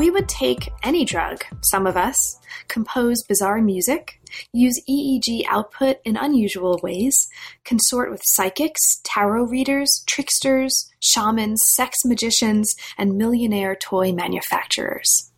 [0.00, 2.16] We would take any drug, some of us,
[2.66, 4.20] compose bizarre music,
[4.52, 7.14] use EEG output in unusual ways,
[7.64, 15.30] consort with psychics, tarot readers, tricksters, shamans, sex magicians, and millionaire toy manufacturers.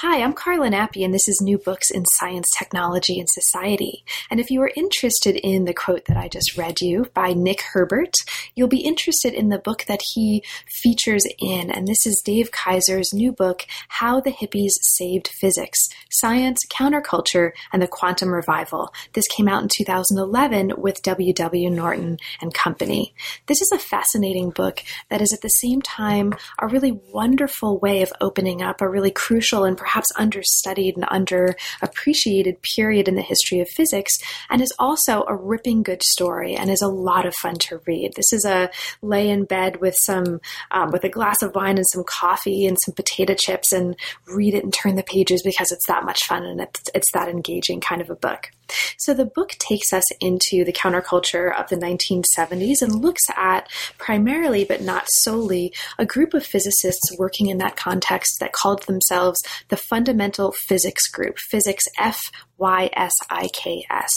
[0.00, 4.04] Hi, I'm Carla Nappi, and this is New Books in Science, Technology, and Society.
[4.30, 7.62] And if you are interested in the quote that I just read you by Nick
[7.62, 8.12] Herbert,
[8.54, 10.44] you'll be interested in the book that he
[10.82, 11.70] features in.
[11.70, 17.80] And this is Dave Kaiser's new book, How the Hippies Saved Physics Science, Counterculture, and
[17.80, 18.92] the Quantum Revival.
[19.14, 21.70] This came out in 2011 with W.W.
[21.70, 23.14] Norton and Company.
[23.46, 28.02] This is a fascinating book that is at the same time a really wonderful way
[28.02, 33.60] of opening up a really crucial and perhaps understudied and underappreciated period in the history
[33.60, 34.12] of physics,
[34.50, 38.12] and is also a ripping good story and is a lot of fun to read.
[38.14, 38.70] This is a
[39.02, 42.76] lay in bed with some um, with a glass of wine and some coffee and
[42.84, 46.44] some potato chips and read it and turn the pages because it's that much fun
[46.44, 48.50] and it's, it's that engaging kind of a book.
[48.98, 53.68] So the book takes us into the counterculture of the 1970s and looks at
[53.98, 59.40] primarily, but not solely, a group of physicists working in that context that called themselves
[59.68, 64.10] the Fundamental Physics Group, Physics F Y S I K S.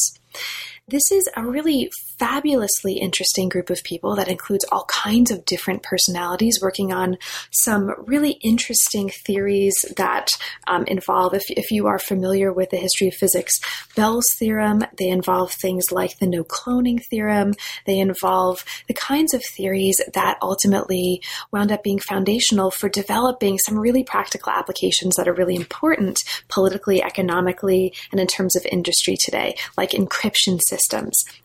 [0.90, 5.84] This is a really fabulously interesting group of people that includes all kinds of different
[5.84, 7.16] personalities working on
[7.52, 10.30] some really interesting theories that
[10.68, 13.54] um, involve, if, if you are familiar with the history of physics,
[13.96, 14.84] Bell's theorem.
[14.98, 17.54] They involve things like the no cloning theorem.
[17.86, 21.22] They involve the kinds of theories that ultimately
[21.52, 26.18] wound up being foundational for developing some really practical applications that are really important
[26.48, 30.79] politically, economically, and in terms of industry today, like encryption systems,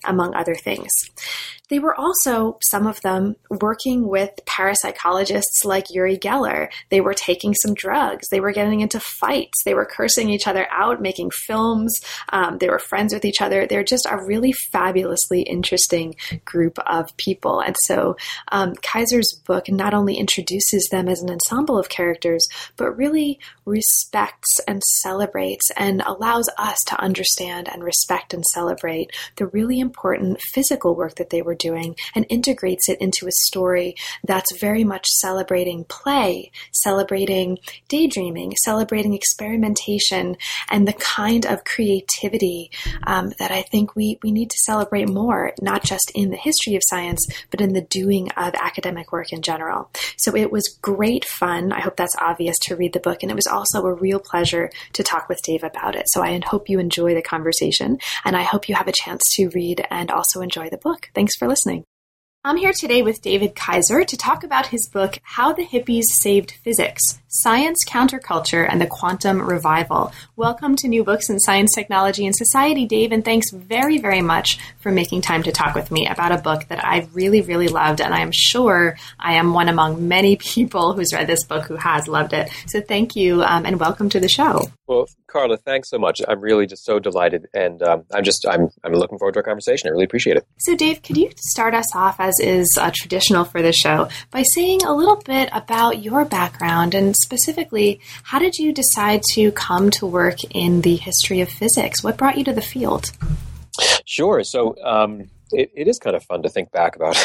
[0.04, 0.90] among other things.
[1.70, 6.68] They were also, some of them, working with parapsychologists like Uri Geller.
[6.90, 8.28] They were taking some drugs.
[8.28, 9.62] They were getting into fights.
[9.64, 11.98] They were cursing each other out, making films.
[12.30, 13.66] Um, they were friends with each other.
[13.66, 17.60] They're just a really fabulously interesting group of people.
[17.60, 18.16] And so
[18.52, 24.60] um, Kaiser's book not only introduces them as an ensemble of characters, but really respects
[24.68, 30.94] and celebrates and allows us to understand and respect and celebrate the really important physical
[30.94, 33.94] work that they were doing and integrates it into a story
[34.24, 40.36] that's very much celebrating play, celebrating daydreaming, celebrating experimentation,
[40.70, 42.70] and the kind of creativity
[43.06, 46.76] um, that I think we, we need to celebrate more, not just in the history
[46.76, 49.90] of science, but in the doing of academic work in general.
[50.16, 51.72] So it was great fun.
[51.72, 53.22] I hope that's obvious to read the book.
[53.22, 56.06] And it was also a real pleasure to talk with Dave about it.
[56.08, 59.48] So I hope you enjoy the conversation and I hope you have a chance to
[59.50, 61.10] read and also enjoy the book.
[61.14, 61.84] Thanks for listening.
[62.46, 66.50] I'm here today with David Kaiser to talk about his book, How the Hippies Saved
[66.62, 70.12] Physics Science, Counterculture, and the Quantum Revival.
[70.36, 74.58] Welcome to New Books in Science, Technology, and Society, Dave, and thanks very, very much
[74.78, 78.02] for making time to talk with me about a book that I really, really loved,
[78.02, 81.76] and I am sure I am one among many people who's read this book who
[81.76, 82.50] has loved it.
[82.66, 84.60] So thank you, um, and welcome to the show.
[84.86, 86.20] Well, Carla, thanks so much.
[86.28, 89.42] I'm really just so delighted, and um, I'm just I'm I'm looking forward to our
[89.42, 89.88] conversation.
[89.88, 90.46] I really appreciate it.
[90.58, 94.42] So, Dave, could you start us off, as is uh, traditional for the show, by
[94.42, 99.90] saying a little bit about your background and specifically, how did you decide to come
[99.92, 102.04] to work in the history of physics?
[102.04, 103.10] What brought you to the field?
[104.04, 104.44] Sure.
[104.44, 107.16] So, um, it, it is kind of fun to think back about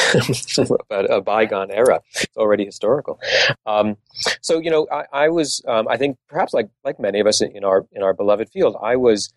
[0.58, 2.00] about a bygone era.
[2.14, 3.20] It's already historical.
[3.66, 3.96] Um,
[4.40, 7.42] so you know, I, I was, um, I think, perhaps like like many of us
[7.42, 9.32] in our in our beloved field, I was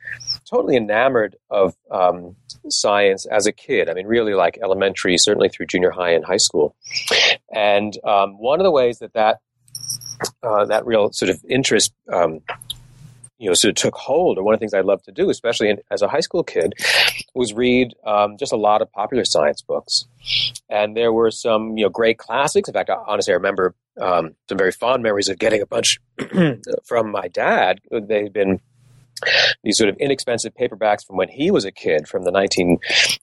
[0.50, 2.36] totally enamored of um,
[2.70, 3.90] science as a kid.
[3.90, 6.76] I mean, really like elementary, certainly through junior high and high school.
[7.54, 9.40] And um, one of the ways that that
[10.44, 12.42] uh, that real sort of interest um,
[13.44, 15.30] you know sort of took hold, or one of the things I loved to do,
[15.30, 16.74] especially in, as a high school kid,
[17.36, 20.06] was read um, just a lot of popular science books.
[20.70, 22.70] And there were some you know great classics.
[22.70, 26.00] In fact, I, honestly, I remember um, some very fond memories of getting a bunch
[26.86, 27.82] from my dad.
[27.92, 28.62] They'd been
[29.64, 32.78] these sort of inexpensive paperbacks from when he was a kid from the 1950s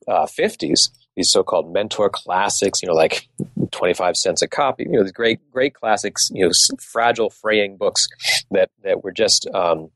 [0.09, 3.29] uh, these so-called mentor classics you know like
[3.73, 8.09] 25 cents a copy you know these great great classics you know fragile fraying books
[8.51, 9.91] that that were just um,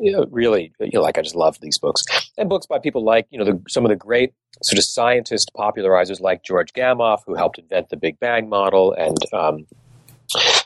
[0.00, 2.02] you know, really, you know, like I just love these books
[2.36, 4.32] and books by people like, you know, the, some of the great
[4.62, 9.18] sort of scientist popularizers like George Gamow, who helped invent the Big Bang model, and
[9.32, 9.66] um,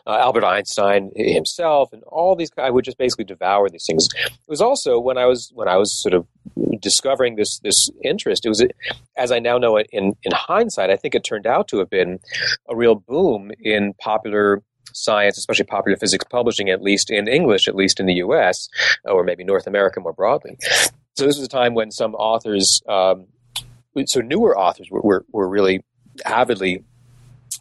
[0.07, 2.51] uh, Albert Einstein himself, and all these.
[2.57, 4.09] I would just basically devour these things.
[4.17, 6.27] It was also when I was when I was sort of
[6.81, 8.47] discovering this this interest.
[8.47, 8.65] It was,
[9.17, 11.91] as I now know it in in hindsight, I think it turned out to have
[11.91, 12.21] been
[12.69, 17.75] a real boom in popular science, especially popular physics publishing, at least in English, at
[17.75, 18.69] least in the U.S.
[19.05, 20.57] or maybe North America more broadly.
[21.17, 23.27] So this was a time when some authors, um,
[24.07, 25.85] so newer authors, were, were, were really
[26.25, 26.85] avidly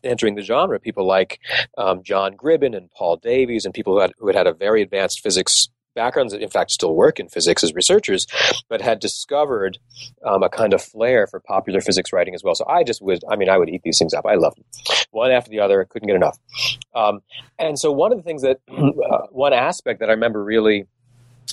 [0.03, 0.79] entering the genre.
[0.79, 1.39] People like
[1.77, 4.81] um, John Gribbin and Paul Davies, and people who had who had, had a very
[4.81, 8.27] advanced physics backgrounds, that in fact, still work in physics as researchers,
[8.69, 9.77] but had discovered
[10.25, 12.55] um, a kind of flair for popular physics writing as well.
[12.55, 14.25] So I just would, I mean, I would eat these things up.
[14.25, 14.65] I loved them.
[15.11, 16.37] One after the other, couldn't get enough.
[16.93, 17.19] Um,
[17.57, 20.87] and so one of the things that, uh, one aspect that I remember really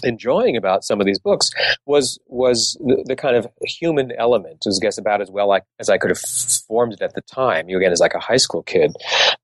[0.05, 1.51] enjoying about some of these books
[1.87, 4.63] was was the, the, kind of human element.
[4.67, 6.21] Was, guess, about as well as I could have
[6.67, 7.69] formed it at the time.
[7.69, 8.95] You again, as like a high school kid,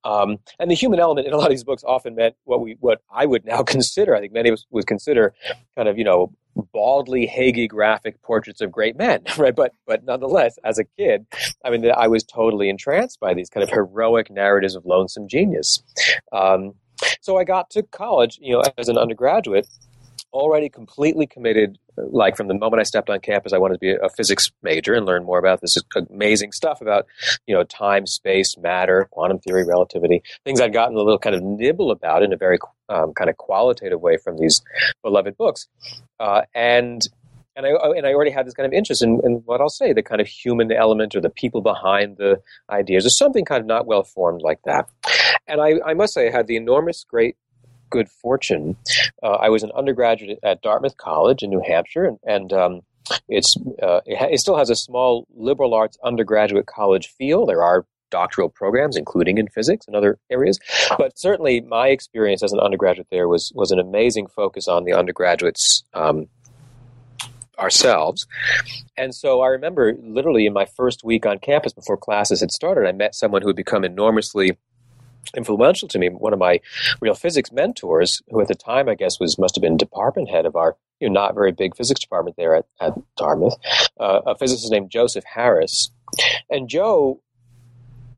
[0.04, 2.76] um, and the human element in a lot of these books often meant what we
[2.80, 4.14] what I would now consider.
[4.14, 5.34] I think many of us would consider
[5.76, 6.32] kind of you know
[6.72, 9.54] baldly hagiographic portraits of great men, right?
[9.54, 11.26] But but nonetheless, as a kid,
[11.64, 15.82] I mean, I was totally entranced by these kind of heroic narratives of lonesome genius.
[16.32, 16.74] Um,
[17.20, 19.66] so I got to college, you know, as an undergraduate
[20.32, 23.92] already completely committed like from the moment i stepped on campus i wanted to be
[23.92, 25.76] a physics major and learn more about this
[26.10, 27.06] amazing stuff about
[27.46, 31.42] you know time space matter quantum theory relativity things i'd gotten a little kind of
[31.42, 32.58] nibble about in a very
[32.88, 34.62] um, kind of qualitative way from these
[35.02, 35.68] beloved books
[36.20, 37.08] uh, and
[37.56, 39.92] and I and I already had this kind of interest in, in, what I'll say,
[39.92, 42.40] the kind of human element or the people behind the
[42.70, 44.88] ideas, or something kind of not well formed like that.
[45.46, 47.36] And I, I must say, I had the enormous great
[47.92, 48.76] good fortune.
[49.22, 52.80] Uh, I was an undergraduate at Dartmouth College in New Hampshire, and, and um,
[53.28, 57.46] it's uh, it, it, still has a small liberal arts undergraduate college feel.
[57.46, 60.58] There are doctoral programs, including in physics and other areas.
[60.98, 64.94] But certainly, my experience as an undergraduate there was was an amazing focus on the
[64.94, 65.84] undergraduates.
[65.94, 66.28] Um,
[67.58, 68.26] ourselves.
[68.96, 72.88] And so I remember literally in my first week on campus before classes had started,
[72.88, 74.58] I met someone who had become enormously
[75.36, 76.08] influential to me.
[76.08, 76.60] One of my
[77.00, 80.46] real physics mentors, who at the time I guess was must have been department head
[80.46, 83.56] of our you know not very big physics department there at, at Dartmouth,
[83.98, 85.90] uh, a physicist named Joseph Harris,
[86.50, 87.20] and Joe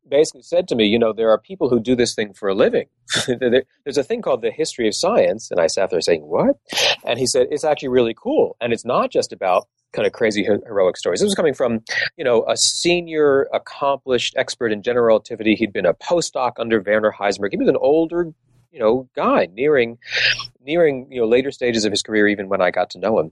[0.09, 2.55] basically said to me, you know, there are people who do this thing for a
[2.55, 2.87] living.
[3.27, 6.57] There's a thing called the history of science, and I sat there saying, "What?"
[7.05, 10.45] And he said, "It's actually really cool, and it's not just about kind of crazy
[10.45, 11.21] heroic stories.
[11.21, 11.81] This was coming from,
[12.17, 15.55] you know, a senior, accomplished expert in general relativity.
[15.55, 17.53] He'd been a postdoc under Werner Heisenberg.
[17.53, 18.33] He was an older,
[18.73, 19.99] you know, guy, nearing,
[20.65, 23.31] nearing, you know, later stages of his career, even when I got to know him.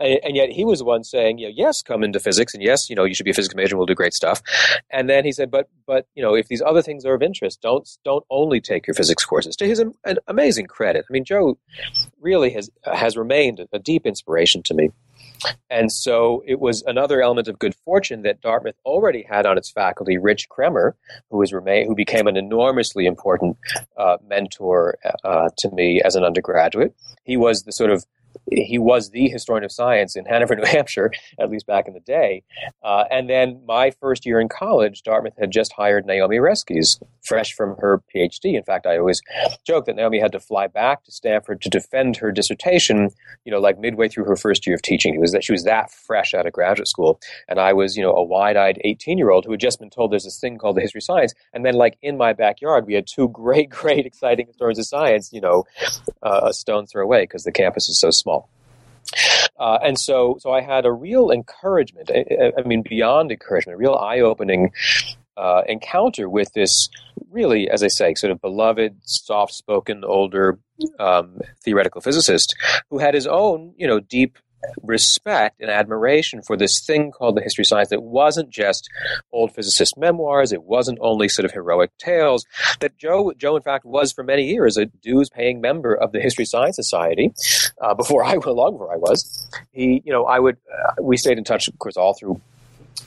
[0.00, 2.62] And, and, yet he was the one saying, you know, yes, come into physics, and
[2.62, 4.42] yes, you know, you should be a physics major, and we'll do great stuff.
[4.90, 7.60] And then he said, but, but, you know, if these other things are of interest,
[7.62, 9.54] don't, don't only take your physics courses.
[9.56, 9.92] To his an
[10.26, 11.56] amazing credit, I mean, Joe
[12.20, 14.90] really has has remained a deep inspiration to me.
[15.70, 19.70] And so it was another element of good fortune that Dartmouth already had on its
[19.70, 20.94] faculty Rich Kremer,
[21.30, 23.56] who was who became an enormously important
[23.96, 26.94] uh, mentor uh, to me as an undergraduate.
[27.24, 28.04] He was the sort of
[28.50, 32.00] he was the historian of science in Hanover, New Hampshire, at least back in the
[32.00, 32.42] day.
[32.82, 37.54] Uh, and then my first year in college, Dartmouth had just hired Naomi Oreskes, fresh
[37.54, 38.56] from her PhD.
[38.56, 39.20] In fact, I always
[39.64, 43.10] joke that Naomi had to fly back to Stanford to defend her dissertation,
[43.44, 45.14] you know, like midway through her first year of teaching.
[45.14, 47.20] It was that she was that fresh out of graduate school.
[47.48, 50.40] And I was, you know, a wide-eyed 18-year-old who had just been told there's this
[50.40, 51.34] thing called the history of science.
[51.52, 55.32] And then, like, in my backyard, we had two great, great, exciting historians of science,
[55.32, 55.64] you know,
[56.22, 58.31] uh, a stone's throw away because the campus is so small.
[59.58, 62.10] Uh, and so, so I had a real encouragement.
[62.10, 64.72] I, I mean, beyond encouragement, a real eye-opening
[65.36, 66.88] uh, encounter with this
[67.30, 70.58] really, as I say, sort of beloved, soft-spoken, older
[70.98, 72.54] um, theoretical physicist
[72.90, 74.38] who had his own, you know, deep
[74.82, 78.88] respect and admiration for this thing called the history of science that wasn't just
[79.32, 80.52] old physicist memoirs.
[80.52, 82.44] It wasn't only sort of heroic tales.
[82.80, 86.44] That Joe, Joe, in fact, was for many years a dues-paying member of the History
[86.44, 87.32] Science Society.
[87.80, 91.38] Uh, before I, long before I was, he, you know, I would, uh, we stayed
[91.38, 92.40] in touch, of course, all through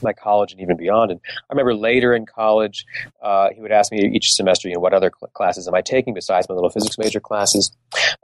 [0.02, 1.10] my college and even beyond.
[1.10, 2.84] And I remember later in college,
[3.22, 5.82] uh, he would ask me each semester, you know, what other cl- classes am I
[5.82, 7.72] taking besides my little physics major classes?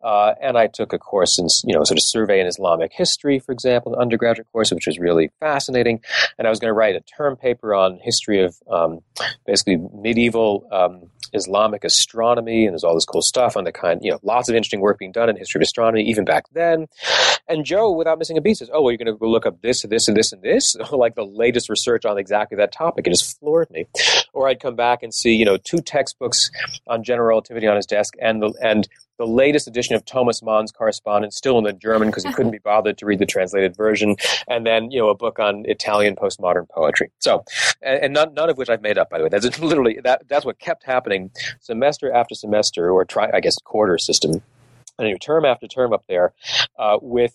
[0.02, 3.38] Uh, and I took a course in, you know, sort of survey in Islamic history,
[3.38, 6.00] for example, an undergraduate course, which was really fascinating.
[6.38, 9.00] And I was going to write a term paper on history of um,
[9.46, 14.10] basically medieval um, Islamic astronomy, and there's all this cool stuff on the kind, you
[14.10, 16.86] know, lots of interesting work being done in history of astronomy, even back then.
[17.48, 19.60] And Joe, without missing a beat, says, "Oh, well, you're going to go look up
[19.62, 23.06] this, and this, and this, and this, like the latest research on exactly that topic."
[23.06, 23.86] It just floored me.
[24.32, 26.50] Or I'd come back and see, you know, two textbooks
[26.86, 30.72] on general relativity on his desk, and the and the latest edition of Thomas Mann's
[30.72, 34.16] correspondence, still in the German because he couldn't be bothered to read the translated version,
[34.48, 37.10] and then you know a book on Italian postmodern poetry.
[37.18, 37.44] So,
[37.82, 39.30] and, and none, none, of which I've made up, by the way.
[39.30, 40.28] That's literally that.
[40.28, 41.30] That's what kept happening
[41.60, 44.42] semester after semester, or try, I guess, quarter system,
[45.02, 46.32] and term after term up there,
[46.78, 47.34] uh, with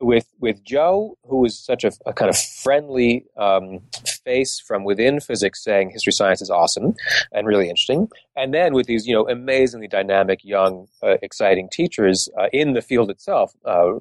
[0.00, 3.80] with with Joe, who was such a, a kind of friendly um,
[4.24, 6.94] face from within physics, saying history science is awesome
[7.32, 12.28] and really interesting, and then with these you know amazingly dynamic, young, uh, exciting teachers
[12.38, 13.92] uh, in the field itself, uh,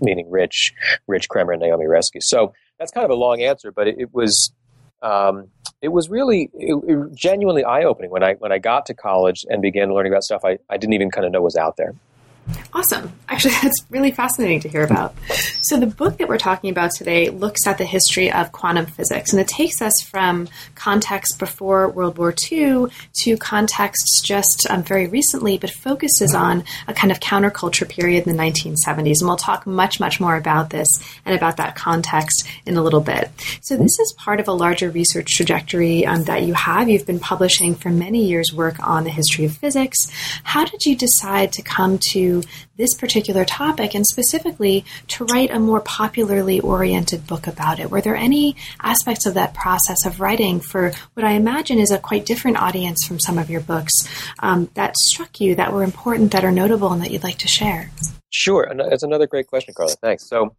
[0.00, 0.74] meaning Rich,
[1.06, 2.24] Rich Kremer, and Naomi Oreskes.
[2.24, 4.52] So that's kind of a long answer, but it, it was.
[5.02, 5.48] Um,
[5.82, 9.44] it was really it, it genuinely eye opening when I when I got to college
[9.48, 11.94] and began learning about stuff I, I didn't even kind of know was out there.
[12.72, 13.12] Awesome.
[13.28, 15.14] Actually, that's really fascinating to hear about.
[15.62, 19.32] So, the book that we're talking about today looks at the history of quantum physics,
[19.32, 22.86] and it takes us from context before World War II
[23.22, 28.36] to contexts just um, very recently, but focuses on a kind of counterculture period in
[28.36, 29.20] the 1970s.
[29.20, 30.88] And we'll talk much, much more about this
[31.24, 33.30] and about that context in a little bit.
[33.62, 36.88] So, this is part of a larger research trajectory um, that you have.
[36.88, 39.98] You've been publishing for many years work on the history of physics.
[40.44, 45.50] How did you decide to come to to this particular topic and specifically to write
[45.50, 47.90] a more popularly oriented book about it?
[47.90, 51.98] Were there any aspects of that process of writing for what I imagine is a
[51.98, 53.92] quite different audience from some of your books
[54.40, 57.48] um, that struck you, that were important, that are notable, and that you'd like to
[57.48, 57.90] share?
[58.30, 59.94] Sure, that's another great question, Carla.
[60.02, 60.28] Thanks.
[60.28, 60.54] So,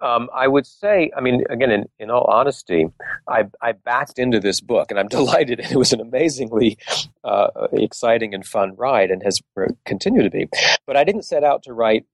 [0.00, 2.86] um, I would say, I mean, again, in, in all honesty,
[3.26, 5.60] I, I backed into this book, and I'm delighted.
[5.60, 6.78] It was an amazingly
[7.24, 9.40] uh, exciting and fun ride, and has
[9.84, 10.48] continued to be.
[10.86, 12.04] But I didn't set out to write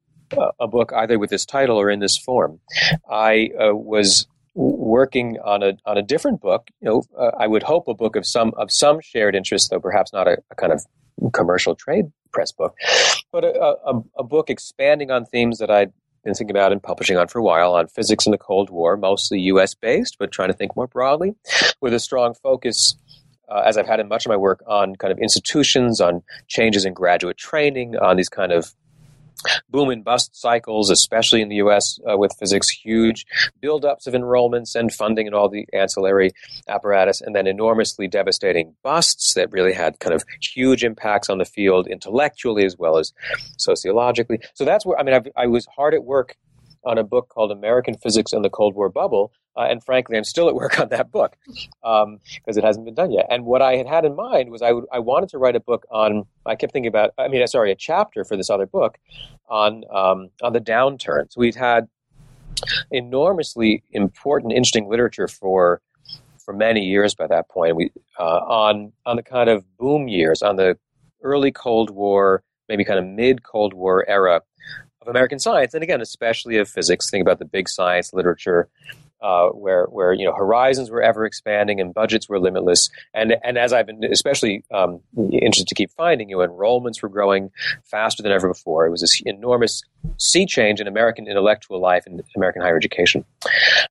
[0.60, 2.60] a book either with this title or in this form.
[3.10, 6.68] I uh, was working on a on a different book.
[6.80, 9.80] You know, uh, I would hope a book of some of some shared interest, though
[9.80, 10.84] perhaps not a, a kind of
[11.32, 12.74] commercial trade press book,
[13.30, 15.92] but a, a, a book expanding on themes that I'd
[16.24, 18.96] been thinking about and publishing on for a while on physics in the Cold War,
[18.96, 21.34] mostly US based, but trying to think more broadly,
[21.80, 22.94] with a strong focus,
[23.48, 26.84] uh, as I've had in much of my work, on kind of institutions, on changes
[26.84, 28.72] in graduate training, on these kind of
[29.68, 31.98] boom and bust cycles, especially in the U.S.
[32.08, 33.26] Uh, with physics, huge
[33.62, 36.32] buildups of enrollments and funding and all the ancillary
[36.68, 41.44] apparatus, and then enormously devastating busts that really had kind of huge impacts on the
[41.44, 43.12] field intellectually as well as
[43.58, 44.38] sociologically.
[44.54, 46.36] So that's where I mean I've, I was hard at work
[46.84, 49.32] on a book called American Physics and the Cold War Bubble.
[49.56, 52.94] Uh, and frankly, I'm still at work on that book because um, it hasn't been
[52.94, 53.26] done yet.
[53.30, 56.24] And what I had had in mind was I, wanted to write a book on.
[56.46, 57.12] I kept thinking about.
[57.18, 58.98] I mean, sorry, a chapter for this other book
[59.48, 61.32] on um, on the downturn.
[61.32, 61.88] So we've had
[62.90, 65.80] enormously important, interesting literature for
[66.44, 67.76] for many years by that point.
[67.76, 70.78] We uh, on on the kind of boom years, on the
[71.22, 74.40] early Cold War, maybe kind of mid Cold War era
[75.02, 77.10] of American science, and again, especially of physics.
[77.10, 78.68] Think about the big science literature,
[79.20, 83.58] uh, where where you know horizons were ever expanding and budgets were limitless, and and
[83.58, 87.50] as I've been especially um, interested to keep finding, you know, enrollments were growing
[87.84, 88.86] faster than ever before.
[88.86, 89.82] It was this enormous
[90.18, 93.24] sea change in American intellectual life and American higher education,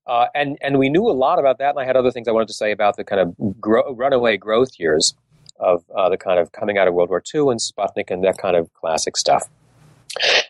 [0.07, 1.71] uh, and and we knew a lot about that.
[1.71, 4.37] And I had other things I wanted to say about the kind of gro- runaway
[4.37, 5.13] growth years
[5.59, 8.37] of uh, the kind of coming out of World War II and Sputnik and that
[8.37, 9.47] kind of classic stuff.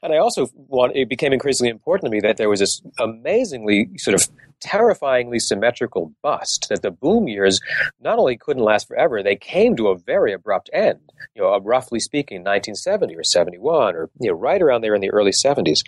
[0.01, 3.89] And I also want, it became increasingly important to me that there was this amazingly
[3.98, 4.27] sort of
[4.60, 7.60] terrifyingly symmetrical bust that the boom years
[8.00, 11.00] not only couldn't last forever, they came to a very abrupt end.
[11.36, 15.01] You know, uh, roughly speaking, 1970 or 71 or, you know, right around there in
[15.01, 15.80] the early 70s.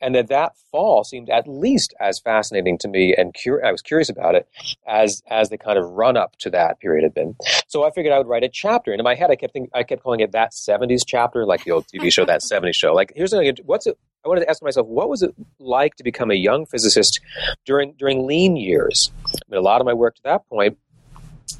[0.00, 3.82] And that that fall seemed at least as fascinating to me and cur- I was
[3.82, 4.48] curious about it
[4.86, 7.36] as, as the kind of run up to that period had been.
[7.68, 8.92] So I figured I would write a chapter.
[8.92, 11.64] And in my head, I kept thinking, I kept calling it that 70s chapter, like
[11.64, 13.32] the old TV show, That 70s Show like here's.
[13.64, 13.98] What's it?
[14.24, 17.20] I wanted to ask myself, what was it like to become a young physicist
[17.64, 19.10] during during lean years?
[19.26, 20.78] I mean, a lot of my work to that point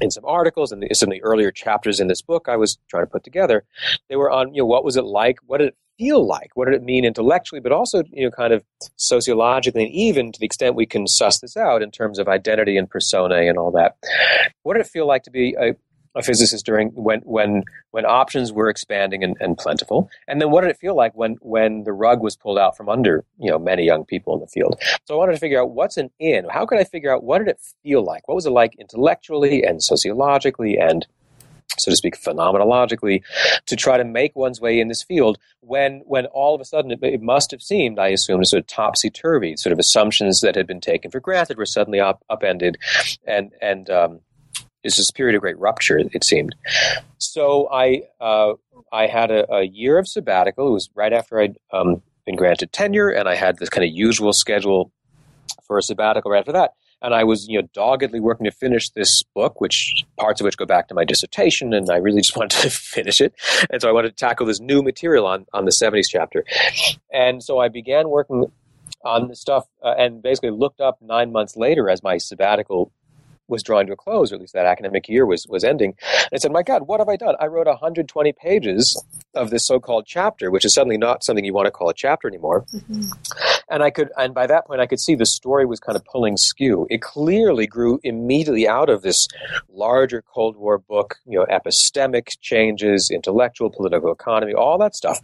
[0.01, 3.03] in some articles and some of the earlier chapters in this book I was trying
[3.03, 3.63] to put together,
[4.09, 5.39] they were on, you know, what was it like?
[5.45, 6.51] What did it feel like?
[6.55, 8.63] What did it mean intellectually, but also, you know, kind of
[8.95, 12.77] sociologically, and even to the extent we can suss this out in terms of identity
[12.77, 13.97] and personae and all that.
[14.63, 15.75] What did it feel like to be a,
[16.15, 20.61] a physicist during when when when options were expanding and, and, plentiful, and then what
[20.61, 23.59] did it feel like when when the rug was pulled out from under you know
[23.59, 24.79] many young people in the field?
[25.05, 26.45] So I wanted to figure out what's an in.
[26.49, 28.27] How could I figure out what did it feel like?
[28.27, 31.05] What was it like intellectually and sociologically and
[31.77, 33.21] so to speak, phenomenologically,
[33.65, 36.91] to try to make one's way in this field when, when all of a sudden
[36.91, 40.55] it, it must have seemed, I assume, sort of topsy turvy, sort of assumptions that
[40.55, 42.77] had been taken for granted were suddenly up, upended,
[43.25, 44.19] and and um,
[44.83, 46.55] is this period of great rupture, it seemed.
[47.17, 48.53] So I uh,
[48.91, 50.69] I had a, a, year of sabbatical.
[50.69, 53.91] It was right after I'd um, been granted tenure, and I had this kind of
[53.93, 54.91] usual schedule
[55.65, 56.71] for a sabbatical right after that.
[57.01, 60.57] And I was, you know, doggedly working to finish this book, which parts of which
[60.57, 63.33] go back to my dissertation, and I really just wanted to finish it.
[63.69, 66.43] And so I wanted to tackle this new material on on the '70s chapter.
[67.11, 68.45] And so I began working
[69.03, 72.91] on the stuff, uh, and basically looked up nine months later as my sabbatical
[73.47, 75.95] was drawing to a close, or at least that academic year was was ending.
[76.01, 77.35] And I said, "My God, what have I done?
[77.39, 79.01] I wrote 120 pages
[79.33, 82.27] of this so-called chapter, which is suddenly not something you want to call a chapter
[82.27, 83.01] anymore." Mm-hmm.
[83.69, 86.05] And I could, and by that point, I could see the story was kind of
[86.05, 86.87] pulling skew.
[86.89, 89.27] It clearly grew immediately out of this
[89.69, 95.19] larger Cold War book, you know, epistemic changes, intellectual, political economy, all that stuff.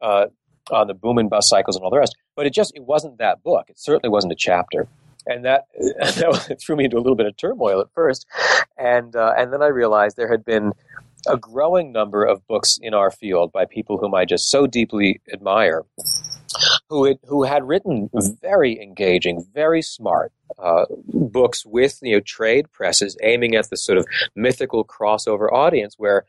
[0.00, 0.26] Uh,
[0.70, 3.18] on the boom and bust cycles and all the rest, but it just it wasn't
[3.18, 3.66] that book.
[3.68, 4.88] It certainly wasn't a chapter
[5.26, 8.26] and that that threw me into a little bit of turmoil at first,
[8.76, 10.72] and uh, and then I realized there had been
[11.26, 15.20] a growing number of books in our field by people whom I just so deeply
[15.32, 15.84] admire,
[16.88, 18.10] who had, who had written
[18.40, 23.98] very engaging, very smart uh, books with you know trade presses aiming at the sort
[23.98, 26.24] of mythical crossover audience where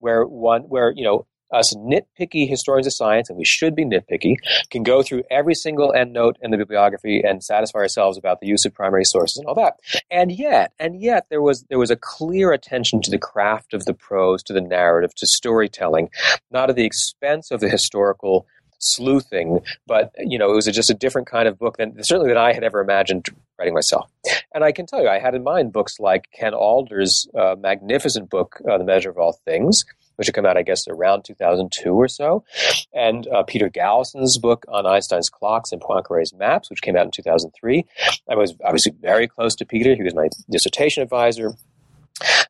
[0.00, 4.36] where one where you know us nitpicky historians of science, and we should be nitpicky,
[4.70, 8.64] can go through every single endnote in the bibliography and satisfy ourselves about the use
[8.64, 9.74] of primary sources and all that.
[10.10, 13.84] And yet, and yet, there was there was a clear attention to the craft of
[13.84, 16.10] the prose, to the narrative, to storytelling,
[16.50, 18.46] not at the expense of the historical
[18.80, 22.38] sleuthing, but you know, it was just a different kind of book than certainly than
[22.38, 23.26] I had ever imagined
[23.58, 24.10] writing myself.
[24.54, 28.30] And I can tell you, I had in mind books like Ken Alder's uh, magnificent
[28.30, 29.84] book, uh, The Measure of All Things,
[30.16, 32.44] which had come out, I guess, around 2002 or so,
[32.92, 37.10] and uh, Peter Galison's book on Einstein's clocks and Poincaré's maps, which came out in
[37.10, 37.86] 2003.
[38.28, 39.94] I was obviously very close to Peter.
[39.94, 41.54] He was my dissertation advisor.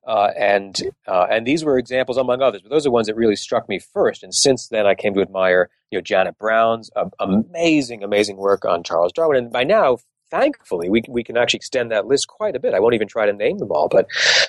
[0.06, 3.36] Uh, and uh, and these were examples among others, but those are ones that really
[3.36, 4.22] struck me first.
[4.22, 8.64] And since then, I came to admire you know Janet Browne's uh, amazing, amazing work
[8.64, 9.36] on Charles Darwin.
[9.36, 9.98] And by now,
[10.30, 12.74] thankfully, we we can actually extend that list quite a bit.
[12.74, 14.06] I won't even try to name them all, but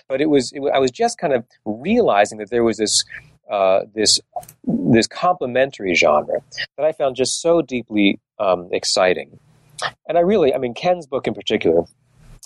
[0.08, 3.04] but it was it, I was just kind of realizing that there was this.
[3.50, 4.18] Uh, this
[4.64, 6.42] this complementary genre
[6.78, 9.38] that I found just so deeply um, exciting,
[10.08, 11.84] and I really, I mean, Ken's book in particular,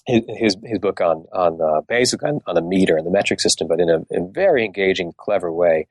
[0.05, 3.67] his his book on on uh, basically on, on, the meter and the metric system,
[3.67, 5.88] but in a, in very engaging, clever way.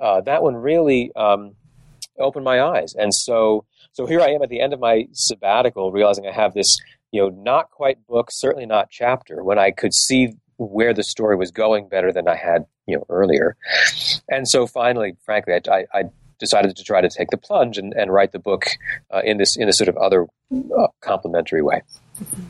[0.00, 1.54] Uh, that one really um,
[2.18, 5.90] opened my eyes, and so so here I am at the end of my sabbatical,
[5.90, 6.78] realizing I have this,
[7.12, 11.36] you know, not quite book, certainly not chapter, when I could see where the story
[11.36, 13.56] was going better than I had, you know, earlier.
[14.28, 16.04] And so finally, frankly, I, I
[16.38, 18.66] decided to try to take the plunge and, and write the book
[19.10, 21.82] uh, in this in a sort of other uh, complementary way.
[22.20, 22.42] Mm-hmm.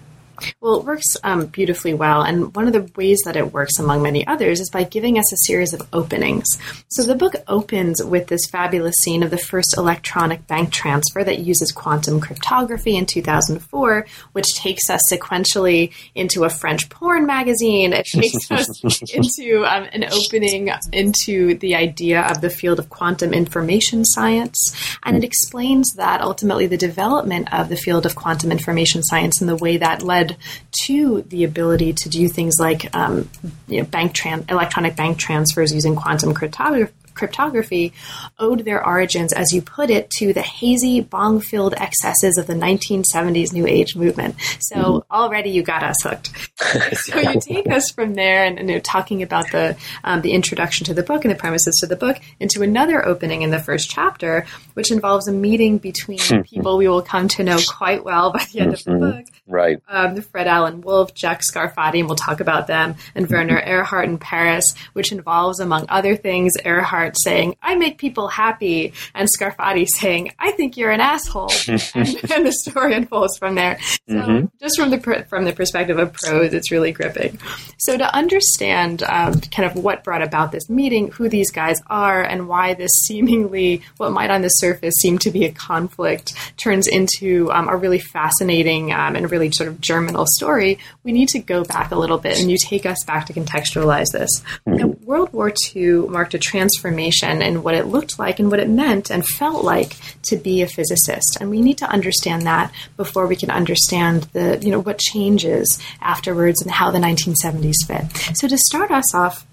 [0.60, 2.22] Well, it works um, beautifully well.
[2.22, 5.32] And one of the ways that it works, among many others, is by giving us
[5.32, 6.46] a series of openings.
[6.88, 11.40] So the book opens with this fabulous scene of the first electronic bank transfer that
[11.40, 17.92] uses quantum cryptography in 2004, which takes us sequentially into a French porn magazine.
[17.92, 23.32] It takes us into um, an opening into the idea of the field of quantum
[23.32, 24.74] information science.
[25.02, 29.48] And it explains that ultimately the development of the field of quantum information science and
[29.48, 30.36] the way that led led
[30.84, 33.28] to the ability to do things like um,
[33.68, 37.92] you know, bank tran- electronic bank transfers using quantum cryptography cryptography
[38.38, 42.54] owed their origins, as you put it, to the hazy, bong filled excesses of the
[42.54, 44.36] 1970s New Age movement.
[44.60, 45.12] So mm-hmm.
[45.12, 46.30] already you got us hooked.
[46.98, 50.32] so you take us from there and, and you know, talking about the, um, the
[50.32, 53.58] introduction to the book and the premises to the book into another opening in the
[53.58, 58.32] first chapter, which involves a meeting between people we will come to know quite well
[58.32, 59.18] by the end of the mm-hmm.
[59.18, 59.26] book.
[59.46, 59.80] Right.
[59.88, 64.18] Um, Fred Alan Wolf, Jack Sarfati, and we'll talk about them, and Werner Erhard in
[64.18, 70.32] Paris, which involves, among other things, Erhard Saying, I make people happy, and Sarfati saying,
[70.38, 71.50] I think you're an asshole.
[71.68, 73.78] and, and, the story unfolds from there.
[74.08, 74.46] So, mm-hmm.
[74.60, 77.38] just from the, from the perspective of prose, it's really gripping.
[77.78, 82.22] So, to understand um, kind of what brought about this meeting, who these guys are,
[82.22, 86.86] and why this seemingly, what might on the surface seem to be a conflict, turns
[86.86, 91.38] into um, a really fascinating um, and really sort of germinal story, we need to
[91.38, 94.30] go back a little bit and you take us back to contextualize this.
[94.66, 95.04] Mm-hmm.
[95.04, 99.10] World War II marked a transformation in what it looked like and what it meant
[99.10, 101.38] and felt like to be a physicist.
[101.40, 105.80] And we need to understand that before we can understand the, you know, what changes
[106.00, 108.36] afterwards and how the 1970s fit.
[108.36, 109.46] So to start us off,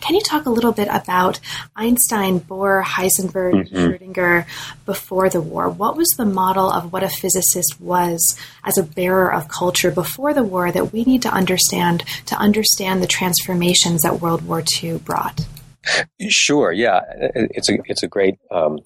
[0.00, 1.40] can you talk a little bit about
[1.74, 3.76] Einstein, Bohr, Heisenberg, mm-hmm.
[3.76, 4.46] Schrodinger
[4.84, 5.68] before the war?
[5.70, 10.34] What was the model of what a physicist was as a bearer of culture before
[10.34, 14.98] the war that we need to understand to understand the transformations that World War II
[14.98, 15.46] brought?
[16.28, 16.72] Sure.
[16.72, 17.00] Yeah,
[17.34, 18.80] it's a it's a great um,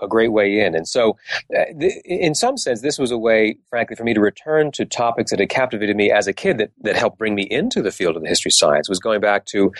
[0.00, 0.74] a great way in.
[0.74, 1.16] And so,
[1.56, 4.84] uh, th- in some sense, this was a way, frankly, for me to return to
[4.84, 7.90] topics that had captivated me as a kid that, that helped bring me into the
[7.90, 8.88] field of the history of science.
[8.88, 9.72] Was going back to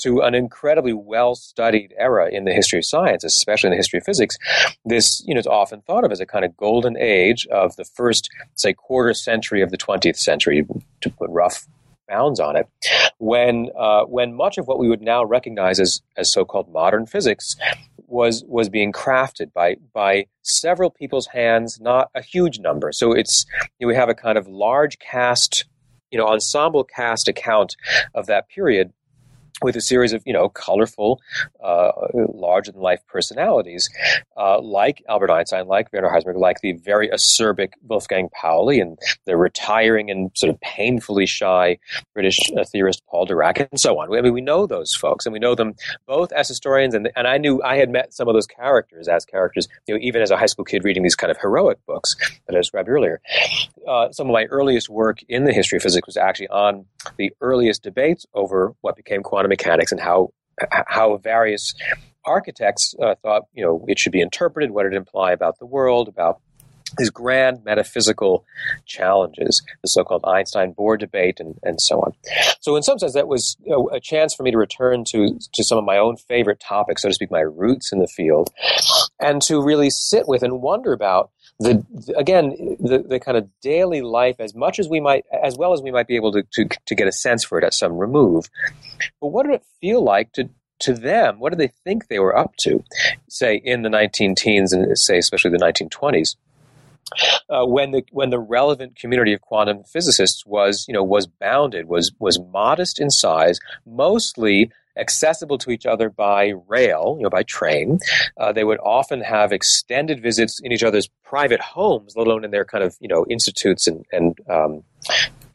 [0.00, 3.98] to an incredibly well studied era in the history of science, especially in the history
[3.98, 4.36] of physics.
[4.84, 7.84] This, you know, is often thought of as a kind of golden age of the
[7.84, 10.66] first, say, quarter century of the 20th century,
[11.00, 11.66] to put rough
[12.08, 12.68] bounds on it,
[13.18, 17.56] when uh, when much of what we would now recognize as as so-called modern physics
[18.06, 22.92] was was being crafted by by several people's hands, not a huge number.
[22.92, 23.46] So it's
[23.78, 25.64] you know, we have a kind of large cast,
[26.10, 27.76] you know, ensemble cast account
[28.14, 28.92] of that period
[29.62, 31.20] with a series of you know colorful,
[31.62, 31.92] uh,
[32.32, 33.88] larger than life personalities,
[34.36, 39.36] uh, like Albert Einstein, like Werner Heisenberg, like the very acerbic Wolfgang Pauli, and the
[39.36, 41.78] retiring and sort of painfully shy
[42.12, 44.14] British uh, theorist Paul Dirac, and so on.
[44.16, 45.74] I mean, we know those folks, and we know them
[46.06, 49.24] both as historians, and and I knew I had met some of those characters as
[49.24, 52.16] characters, you know, even as a high school kid reading these kind of heroic books
[52.46, 53.20] that I described earlier.
[53.86, 56.86] Uh, some of my earliest work in the history of physics was actually on
[57.18, 60.32] the earliest debates over what became quantum mechanics and how
[60.70, 61.74] how various
[62.24, 66.08] architects uh, thought you know it should be interpreted, what it imply about the world,
[66.08, 66.40] about
[66.96, 68.44] these grand metaphysical
[68.86, 72.12] challenges, the so-called Einstein-Bohr debate, and, and so on.
[72.60, 75.38] So, in some sense, that was you know, a chance for me to return to
[75.52, 78.50] to some of my own favorite topics, so to speak, my roots in the field,
[79.20, 81.84] and to really sit with and wonder about the,
[82.16, 85.82] again the, the kind of daily life as much as we might as well as
[85.82, 88.46] we might be able to, to, to get a sense for it at some remove.
[89.20, 90.48] But what did it feel like to
[90.80, 91.38] to them?
[91.38, 92.82] What did they think they were up to?
[93.28, 96.36] Say in the 19 teens and say especially the 1920s
[97.48, 101.86] uh, when the when the relevant community of quantum physicists was you know was bounded
[101.86, 107.42] was was modest in size mostly accessible to each other by rail, you know, by
[107.42, 107.98] train.
[108.38, 112.50] Uh, they would often have extended visits in each other's private homes, let alone in
[112.50, 114.82] their kind of, you know, institutes and, and um,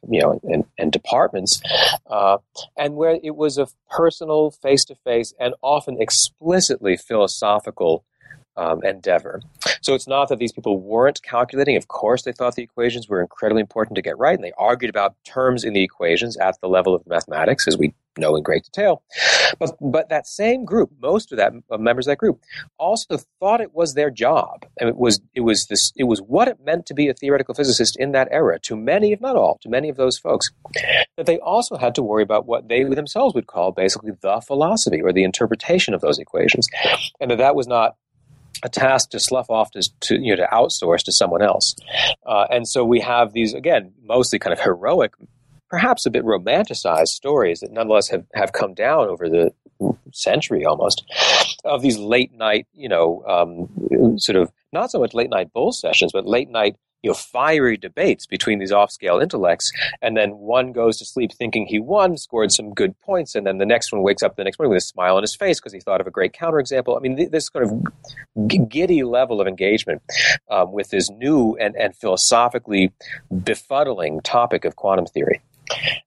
[0.10, 1.62] you know, and, and departments,
[2.10, 2.38] uh,
[2.78, 8.06] and where it was a personal, face to face, and often explicitly philosophical
[8.57, 9.41] um, endeavor.
[9.81, 11.77] So it's not that these people weren't calculating.
[11.77, 14.89] Of course, they thought the equations were incredibly important to get right, and they argued
[14.89, 18.63] about terms in the equations at the level of mathematics, as we know in great
[18.63, 19.01] detail.
[19.59, 22.41] But but that same group, most of that of members of that group,
[22.77, 26.47] also thought it was their job, and it was it was this it was what
[26.47, 28.59] it meant to be a theoretical physicist in that era.
[28.63, 30.51] To many, if not all, to many of those folks,
[31.17, 35.01] that they also had to worry about what they themselves would call basically the philosophy
[35.01, 36.67] or the interpretation of those equations,
[37.19, 37.95] and that that was not
[38.63, 41.76] a task to slough off to, to, you know to outsource to someone else,
[42.26, 45.13] uh, and so we have these again mostly kind of heroic,
[45.69, 49.54] perhaps a bit romanticized stories that nonetheless have, have come down over the
[50.12, 51.04] century almost
[51.63, 55.72] of these late night you know um, sort of not so much late night bull
[55.72, 60.71] sessions but late night you know, fiery debates between these off-scale intellects, and then one
[60.71, 64.01] goes to sleep thinking he won, scored some good points, and then the next one
[64.01, 66.07] wakes up the next morning with a smile on his face because he thought of
[66.07, 66.97] a great counterexample.
[66.97, 70.01] I mean, th- this kind of giddy level of engagement
[70.49, 72.91] um, with this new and, and philosophically
[73.33, 75.41] befuddling topic of quantum theory.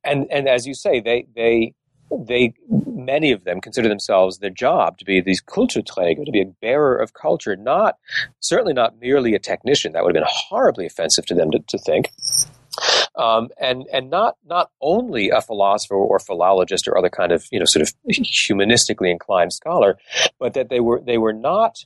[0.02, 1.74] And and as you say, they they
[2.18, 6.46] they many of them consider themselves their job to be these Kulturträger, to be a
[6.46, 7.96] bearer of culture, not
[8.40, 9.92] certainly not merely a technician.
[9.92, 12.11] That would have been horribly offensive to them to, to think.
[13.16, 17.59] Um, and and not not only a philosopher or philologist or other kind of you
[17.59, 19.98] know sort of humanistically inclined scholar,
[20.38, 21.85] but that they were they were not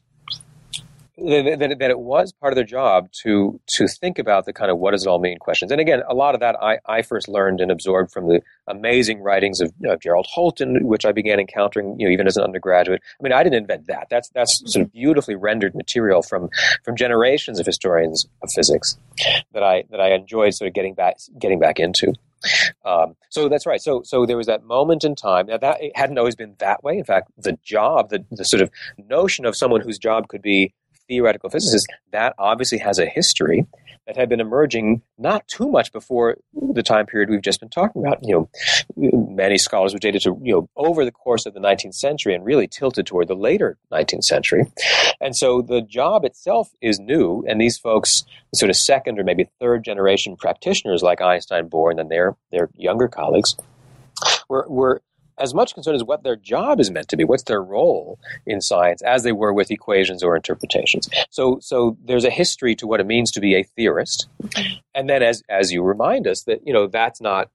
[1.19, 4.79] that, that, it was part of their job to to think about the kind of
[4.79, 5.73] what does it all mean questions.
[5.73, 9.23] And again, a lot of that I, I first learned and absorbed from the amazing
[9.23, 13.01] writings of Gerald Holton, which I began encountering, you know, even as an undergraduate.
[13.19, 14.09] I mean, I didn't invent that.
[14.11, 16.51] That's that's sort of beautifully rendered material from
[16.85, 18.99] from generations of historians of physics
[19.53, 22.13] that I that I enjoyed sort of getting back getting back into.
[22.85, 23.81] Um, so that's right.
[23.81, 25.47] So so there was that moment in time.
[25.47, 26.99] Now that it hadn't always been that way.
[26.99, 28.71] In fact, the job, the, the sort of
[29.09, 30.75] notion of someone whose job could be
[31.09, 33.66] theoretical physicists, that obviously has a history
[34.07, 36.37] that had been emerging not too much before
[36.73, 38.19] the time period we've just been talking about.
[38.23, 38.49] You
[38.97, 41.95] know, many scholars would date it to, you know, over the course of the 19th
[41.95, 44.71] century and really tilted toward the later 19th century.
[45.21, 49.49] And so the job itself is new, and these folks, sort of second or maybe
[49.61, 53.57] third generation practitioners like Einstein, Bohr, and then their, their younger colleagues,
[54.49, 55.03] were, were
[55.38, 58.61] as much concerned as what their job is meant to be, what's their role in
[58.61, 61.09] science, as they were with equations or interpretations.
[61.31, 64.29] So, so there's a history to what it means to be a theorist,
[64.94, 67.51] and then as as you remind us that you know that's not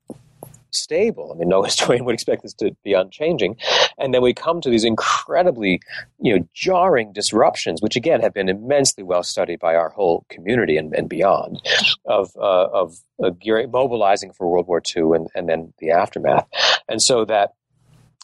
[0.72, 1.32] stable.
[1.34, 3.58] I mean, no historian would expect this to be unchanging.
[3.98, 5.82] And then we come to these incredibly,
[6.20, 10.78] you know, jarring disruptions, which again have been immensely well studied by our whole community
[10.78, 11.62] and, and beyond,
[12.06, 13.32] of uh, of uh,
[13.70, 16.48] mobilizing for World War II and, and then the aftermath.
[16.88, 17.54] And so that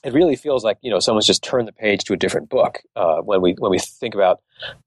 [0.03, 2.81] it really feels like you know someone's just turned the page to a different book
[2.95, 4.41] uh, when we when we think about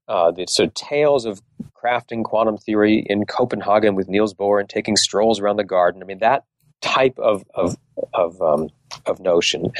[0.07, 1.41] uh, the sort of tales of
[1.73, 6.01] crafting quantum theory in Copenhagen with Niels Bohr and taking strolls around the garden.
[6.01, 6.45] I mean that
[6.81, 7.77] type of of
[8.13, 8.69] of, um,
[9.05, 9.71] of notion,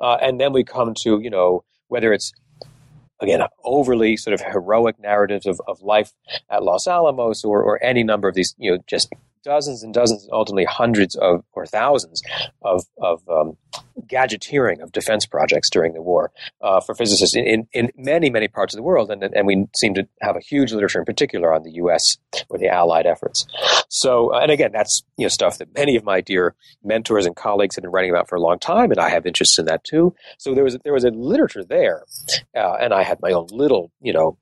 [0.00, 2.32] uh, and then we come to you know whether it's
[3.20, 6.12] again overly sort of heroic narratives of, of life
[6.50, 9.12] at Los Alamos or, or any number of these you know just
[9.46, 12.20] dozens and dozens, ultimately hundreds of or thousands
[12.62, 13.56] of, of um,
[14.06, 16.32] gadgeteering of defense projects during the war
[16.62, 19.08] uh, for physicists in, in, in, many, many parts of the world.
[19.10, 22.18] And, and we seem to have a huge literature in particular on the U.S.
[22.48, 23.46] or the Allied efforts.
[23.88, 27.36] So, uh, and again, that's you know stuff that many of my dear mentors and
[27.36, 29.84] colleagues have been writing about for a long time, and I have interest in that
[29.84, 30.14] too.
[30.38, 32.02] So there was there was a literature there,
[32.56, 34.36] uh, and I had my own little you know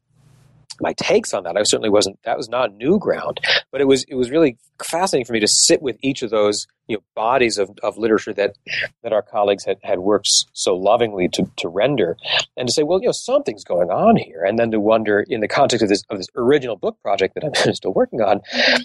[0.81, 1.57] my takes on that.
[1.57, 2.19] I certainly wasn't.
[2.25, 4.05] That was not new ground, but it was.
[4.05, 7.59] It was really fascinating for me to sit with each of those you know bodies
[7.59, 8.57] of, of literature that
[9.03, 12.17] that our colleagues had, had worked so lovingly to, to render
[12.57, 15.41] and to say well you know something's going on here and then to wonder in
[15.41, 18.41] the context of this of this original book project that I'm still working on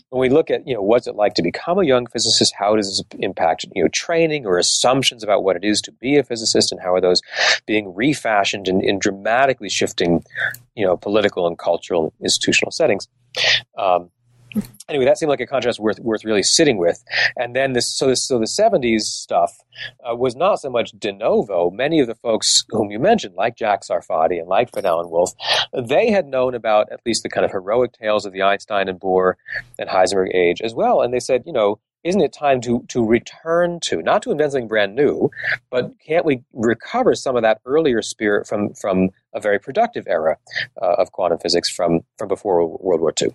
[0.09, 2.75] when we look at you know what's it like to become a young physicist how
[2.75, 6.23] does this impact you know training or assumptions about what it is to be a
[6.23, 7.21] physicist and how are those
[7.65, 10.23] being refashioned in, in dramatically shifting
[10.79, 13.07] you know political and cultural institutional settings
[13.77, 14.09] um,
[14.87, 17.03] anyway, that seemed like a contrast worth worth really sitting with.
[17.37, 19.57] And then this, so this, so the '70s stuff
[20.09, 21.69] uh, was not so much de novo.
[21.69, 25.33] Many of the folks whom you mentioned, like Jack Sarfati and like Alan Wolf,
[25.73, 28.99] they had known about at least the kind of heroic tales of the Einstein and
[28.99, 29.35] Bohr
[29.77, 31.01] and Heisenberg age as well.
[31.01, 34.51] And they said, you know, isn't it time to to return to not to invent
[34.51, 35.29] something brand new,
[35.69, 40.37] but can't we recover some of that earlier spirit from from a very productive era
[40.81, 43.29] uh, of quantum physics from from before World War II?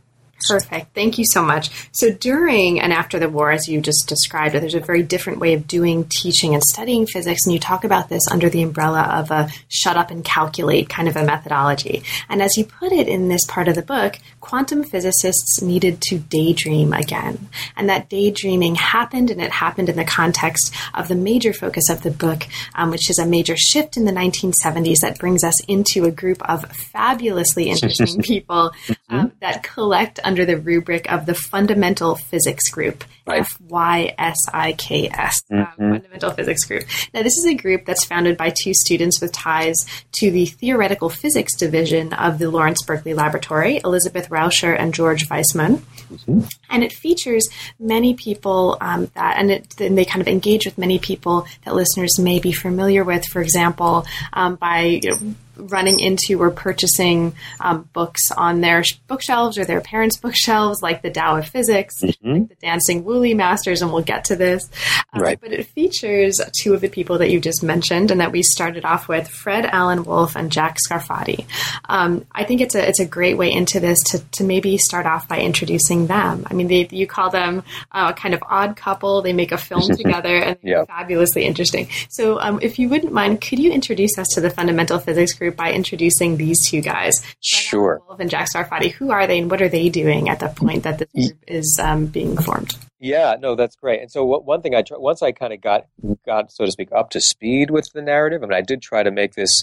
[0.48, 0.94] Perfect.
[0.94, 1.70] Thank you so much.
[1.92, 5.54] So, during and after the war, as you just described, there's a very different way
[5.54, 7.46] of doing teaching and studying physics.
[7.46, 11.08] And you talk about this under the umbrella of a shut up and calculate kind
[11.08, 12.02] of a methodology.
[12.28, 16.18] And as you put it in this part of the book, quantum physicists needed to
[16.18, 17.48] daydream again.
[17.76, 22.02] And that daydreaming happened, and it happened in the context of the major focus of
[22.02, 26.04] the book, um, which is a major shift in the 1970s that brings us into
[26.04, 28.72] a group of fabulously interesting people
[29.08, 33.40] um, that collect under the rubric of the Fundamental Physics Group, right.
[33.40, 35.92] F Y S I K S, mm-hmm.
[35.92, 36.84] Fundamental Physics Group.
[37.12, 39.76] Now, this is a group that's founded by two students with ties
[40.12, 45.82] to the Theoretical Physics Division of the Lawrence Berkeley Laboratory, Elizabeth Rauscher and George Weissmann.
[46.10, 46.40] Mm-hmm.
[46.70, 47.46] And it features
[47.78, 51.74] many people um, that, and, it, and, they kind of engage with many people that
[51.74, 57.34] listeners may be familiar with, for example, um, by you know, running into or purchasing
[57.60, 62.32] um, books on their bookshelves or their parents' bookshelves, like the Tao of Physics, mm-hmm.
[62.32, 64.68] like the Dancing Wu Li Masters, and we'll get to this.
[65.12, 65.40] Um, right.
[65.40, 68.84] But it features two of the people that you just mentioned and that we started
[68.84, 71.46] off with, Fred Alan Wolf and Jack Sarfati.
[71.88, 75.06] Um, I think it's a it's a great way into this to, to maybe start
[75.06, 76.46] off by introducing them.
[76.50, 79.22] I mean, they, you call them uh, a kind of odd couple.
[79.22, 80.88] They make a film together and yep.
[80.88, 81.88] fabulously interesting.
[82.11, 85.54] So, um, if you wouldn't mind, could you introduce us to the fundamental physics group?
[85.57, 87.14] by introducing these two guys.
[87.40, 88.00] Sure.
[88.07, 88.92] Wolf and Jack Sarfati.
[88.92, 91.78] Who are they and what are they doing at the point that this group is
[91.83, 92.76] um, being formed?
[93.00, 94.00] Yeah, no, that's great.
[94.00, 95.87] And so what, one thing I tr- once I kind of got
[96.24, 98.42] got so to speak up to speed with the narrative.
[98.42, 99.62] I mean, I did try to make this.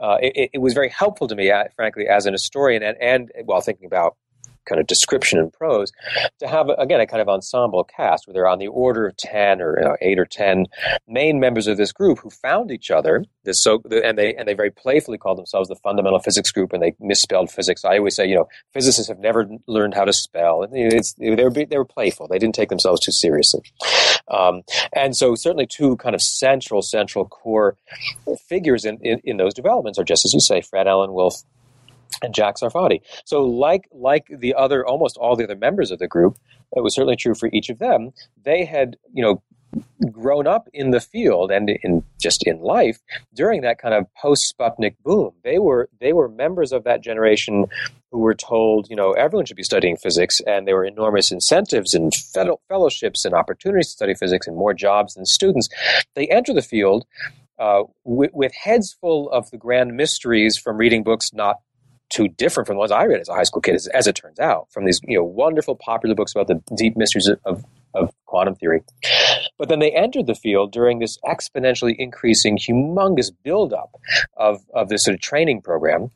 [0.00, 3.30] Uh, it, it, was very helpful to me, uh, frankly, as an historian, and and
[3.44, 4.16] while thinking about
[4.68, 5.92] kind of description and prose,
[6.38, 9.60] to have again a kind of ensemble cast where they're on the order of ten
[9.60, 10.66] or you know, eight or ten
[11.06, 13.24] main members of this group who found each other.
[13.44, 16.82] This so and they and they very playfully call themselves the fundamental physics group, and
[16.82, 17.84] they misspelled physics.
[17.84, 20.66] I always say, you know, physicists have never learned how to spell.
[20.72, 22.28] It's, they were they were playful.
[22.28, 23.62] They didn't take themselves too seriously,
[24.28, 24.62] um,
[24.94, 27.76] and so certainly two kind of central central core
[28.48, 31.42] figures in, in, in those developments are just as you say, Fred Alan Wolf
[32.22, 33.00] and Jack Sarfati.
[33.24, 36.38] So, like like the other, almost all the other members of the group,
[36.76, 38.12] it was certainly true for each of them.
[38.44, 39.42] They had, you know,
[40.10, 43.00] grown up in the field and in just in life
[43.34, 45.32] during that kind of post Sputnik boom.
[45.44, 47.66] They were they were members of that generation
[48.10, 51.94] who were told, you know, everyone should be studying physics, and there were enormous incentives
[51.94, 52.12] and
[52.68, 55.68] fellowships and opportunities to study physics and more jobs than students.
[56.14, 57.06] They enter the field
[57.58, 61.56] uh, with, with heads full of the grand mysteries from reading books not
[62.12, 64.14] too different from the ones I read as a high school kid, as, as it
[64.14, 68.12] turns out, from these you know wonderful popular books about the deep mysteries of, of
[68.26, 68.82] quantum theory.
[69.58, 73.96] But then they entered the field during this exponentially increasing, humongous buildup
[74.36, 76.10] of, of this sort of training program.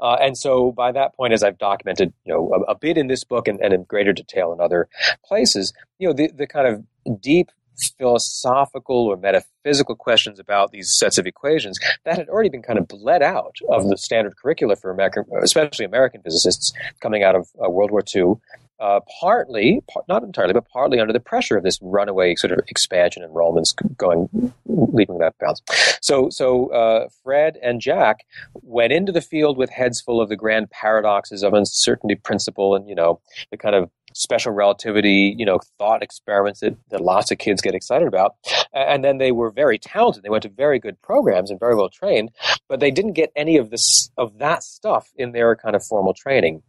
[0.00, 3.06] Uh, and so by that point, as I've documented, you know, a, a bit in
[3.06, 4.88] this book and, and, in greater detail in other
[5.26, 7.50] places, you know, the, the kind of deep
[7.98, 12.88] philosophical or metaphysical questions about these sets of equations that had already been kind of
[12.88, 17.70] bled out of the standard curricula for American, especially American physicists coming out of uh,
[17.70, 18.34] World War II.
[18.80, 23.24] Uh, partly, not entirely, but partly under the pressure of this runaway sort of expansion
[23.24, 25.60] enrollments going, leaping without bounds.
[26.00, 30.36] So, so uh, Fred and Jack went into the field with heads full of the
[30.36, 35.60] grand paradoxes of uncertainty principle and, you know, the kind of special relativity, you know,
[35.78, 38.34] thought experiments that, that lots of kids get excited about.
[38.72, 40.22] And then they were very talented.
[40.22, 42.30] They went to very good programs and very well trained,
[42.68, 46.14] but they didn't get any of this of that stuff in their kind of formal
[46.14, 46.62] training.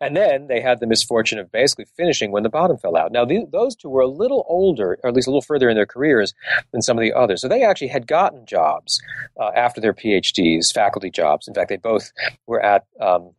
[0.00, 3.12] And then they had the misfortune of basically finishing when the bottom fell out.
[3.12, 5.86] Now, those two were a little older, or at least a little further in their
[5.86, 6.34] careers
[6.72, 7.40] than some of the others.
[7.40, 9.00] So they actually had gotten jobs
[9.40, 11.46] uh, after their PhDs, faculty jobs.
[11.46, 12.10] In fact, they both
[12.46, 13.30] were at um,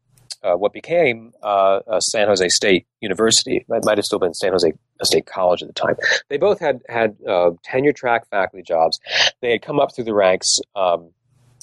[0.43, 3.65] uh, what became uh, San Jose State University.
[3.67, 4.71] It might have still been San Jose
[5.03, 5.95] State College at the time.
[6.29, 8.99] They both had had uh, tenure track faculty jobs.
[9.41, 10.59] They had come up through the ranks.
[10.75, 11.11] Um,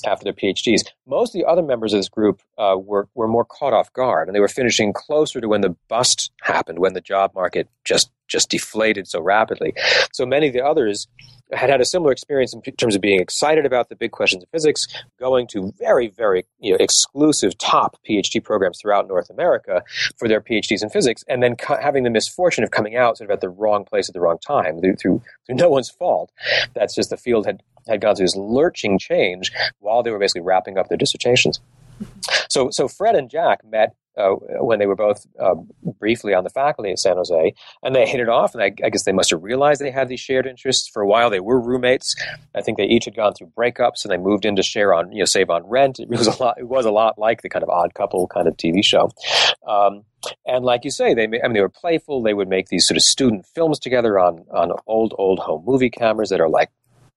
[0.06, 0.82] after their PhDs.
[1.06, 4.28] Most of the other members of this group uh, were, were more caught off guard,
[4.28, 8.10] and they were finishing closer to when the bust happened, when the job market just
[8.30, 9.74] just deflated so rapidly.
[10.12, 11.08] So many of the others
[11.52, 14.48] had had a similar experience in terms of being excited about the big questions of
[14.50, 14.86] physics,
[15.18, 19.82] going to very, very you know, exclusive top PhD programs throughout North America
[20.16, 23.28] for their PhDs in physics, and then co- having the misfortune of coming out sort
[23.28, 26.30] of at the wrong place at the wrong time through, through, through no one's fault.
[26.74, 30.42] That's just the field had, had gone through this lurching change while they were basically
[30.42, 31.60] wrapping up their dissertations.
[32.48, 35.54] So, so Fred and Jack met uh, when they were both uh,
[35.98, 38.54] briefly on the faculty at San Jose, and they hit it off.
[38.54, 40.88] And I, I, guess they must have realized they had these shared interests.
[40.92, 42.16] For a while, they were roommates.
[42.54, 45.12] I think they each had gone through breakups, and they moved in to share on,
[45.12, 46.00] you know, save on rent.
[46.00, 46.58] It was a lot.
[46.58, 49.10] It was a lot like the kind of odd couple kind of TV show.
[49.66, 50.04] Um,
[50.44, 52.22] and like you say, they I mean they were playful.
[52.22, 55.90] They would make these sort of student films together on on old old home movie
[55.90, 56.70] cameras that are like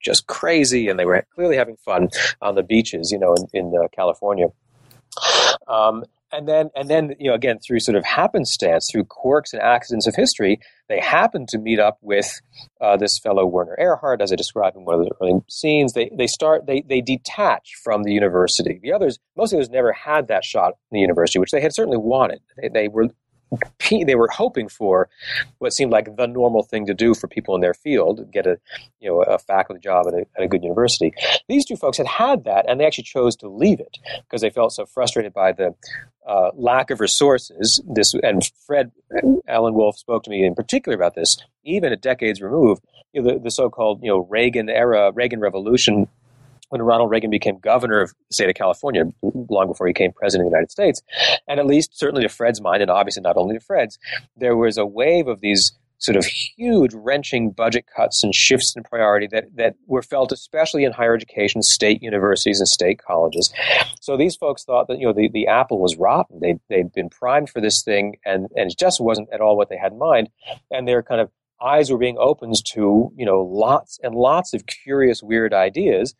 [0.04, 2.10] just crazy, and they were clearly having fun
[2.42, 4.48] on the beaches, you know, in, in uh, California.
[5.68, 9.62] Um, and then and then you know again through sort of happenstance through quirks and
[9.62, 12.42] accidents of history they happen to meet up with
[12.82, 15.94] uh, this fellow werner erhard as i described in one of the early scenes.
[15.94, 18.80] They they start they they detach from the university.
[18.82, 21.74] The others most of those never had that shot in the university which they had
[21.74, 22.42] certainly wanted.
[22.62, 23.08] They, they were
[23.89, 25.10] they were hoping for
[25.60, 28.60] what seemed like the normal thing to do for people in their field, get a
[29.00, 31.13] you know a faculty job at a, at a good university.
[31.48, 34.50] These two folks had had that, and they actually chose to leave it because they
[34.50, 35.76] felt so frustrated by the
[36.28, 37.82] uh, lack of resources.
[37.88, 38.92] This and Fred
[39.48, 42.84] Alan Wolf spoke to me in particular about this, even at decades removed.
[43.13, 46.08] You know, the, the so-called you know Reagan era, Reagan Revolution
[46.69, 50.47] when Ronald Reagan became governor of the state of California, long before he became president
[50.47, 51.02] of the United States.
[51.47, 53.99] And at least, certainly to Fred's mind, and obviously not only to Fred's,
[54.36, 55.73] there was a wave of these
[56.04, 60.84] sort of huge wrenching budget cuts and shifts in priority that, that were felt especially
[60.84, 63.54] in higher education, state universities and state colleges.
[64.02, 66.39] So these folks thought that, you know, the, the apple was rotten.
[66.41, 69.69] They, they'd been primed for this thing and, and it just wasn't at all what
[69.69, 70.30] they had in mind.
[70.69, 71.30] And they're kind of
[71.62, 76.16] eyes were being opened to you know lots and lots of curious, weird ideas.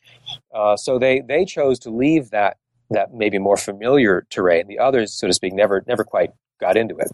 [0.54, 2.58] Uh, so they they chose to leave that
[2.90, 4.67] that maybe more familiar terrain.
[4.67, 7.12] The others, so to speak, never never quite got into it.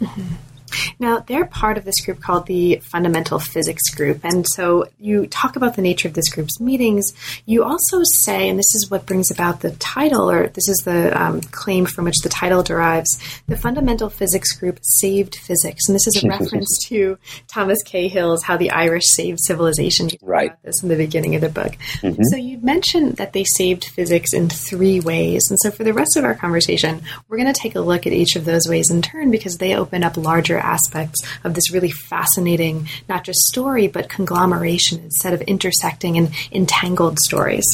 [0.00, 0.55] Mm-hmm.
[0.98, 4.20] Now, they're part of this group called the Fundamental Physics Group.
[4.24, 7.12] And so you talk about the nature of this group's meetings.
[7.44, 11.20] You also say, and this is what brings about the title, or this is the
[11.20, 15.88] um, claim from which the title derives the Fundamental Physics Group saved physics.
[15.88, 17.18] And this is a reference to
[17.48, 20.08] Thomas Cahill's How the Irish Saved Civilization.
[20.08, 20.48] You right.
[20.48, 21.72] about this in the beginning of the book.
[22.00, 22.22] Mm-hmm.
[22.30, 25.46] So you mentioned that they saved physics in three ways.
[25.50, 28.12] And so for the rest of our conversation, we're going to take a look at
[28.12, 31.90] each of those ways in turn because they open up larger aspects of this really
[31.90, 37.64] fascinating, not just story, but conglomeration instead of intersecting and entangled stories.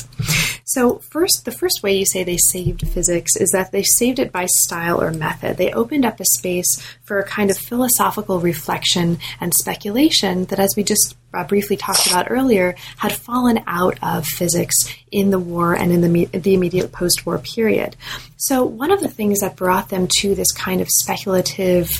[0.64, 4.32] So, first, the first way you say they saved physics is that they saved it
[4.32, 5.57] by style or method.
[5.57, 6.80] They opened up a space
[7.13, 12.07] for a kind of philosophical reflection and speculation that, as we just uh, briefly talked
[12.07, 14.75] about earlier, had fallen out of physics
[15.11, 17.97] in the war and in the, the immediate post war period.
[18.39, 21.91] So, one of the things that brought them to this kind of speculative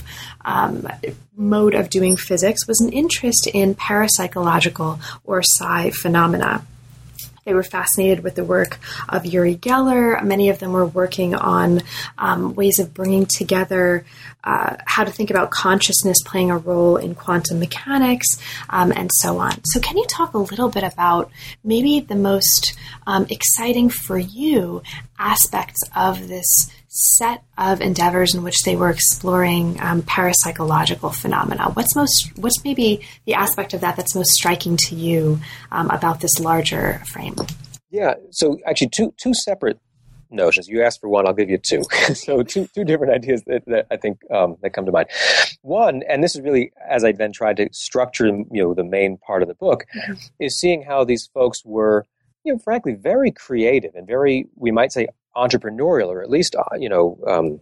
[0.47, 0.89] um,
[1.37, 6.65] mode of doing physics was an interest in parapsychological or psi phenomena.
[7.45, 8.79] They were fascinated with the work
[9.09, 10.23] of Uri Geller.
[10.23, 11.83] Many of them were working on
[12.19, 14.05] um, ways of bringing together
[14.45, 18.27] uh, how to think about consciousness playing a role in quantum mechanics
[18.71, 19.53] um, and so on.
[19.65, 21.31] So, can you talk a little bit about
[21.63, 22.75] maybe the most
[23.07, 24.83] um, exciting for you
[25.19, 31.71] aspects of this set of endeavors in which they were exploring um, parapsychological phenomena.
[31.71, 35.41] What's most, what's maybe the aspect of that that's most striking to you
[35.71, 37.37] um, about this larger frame?
[37.91, 39.79] Yeah, so actually, two two separate
[40.31, 40.69] notions.
[40.69, 41.83] You asked for one, I'll give you two.
[42.15, 45.09] so two two different ideas that, that I think um, that come to mind.
[45.63, 49.17] One, and this is really as I then tried to structure you know the main
[49.19, 50.15] part of the book, mm-hmm.
[50.41, 52.05] is seeing how these folks were
[52.45, 56.77] you know frankly very creative and very we might say entrepreneurial or at least uh,
[56.79, 57.61] you know um,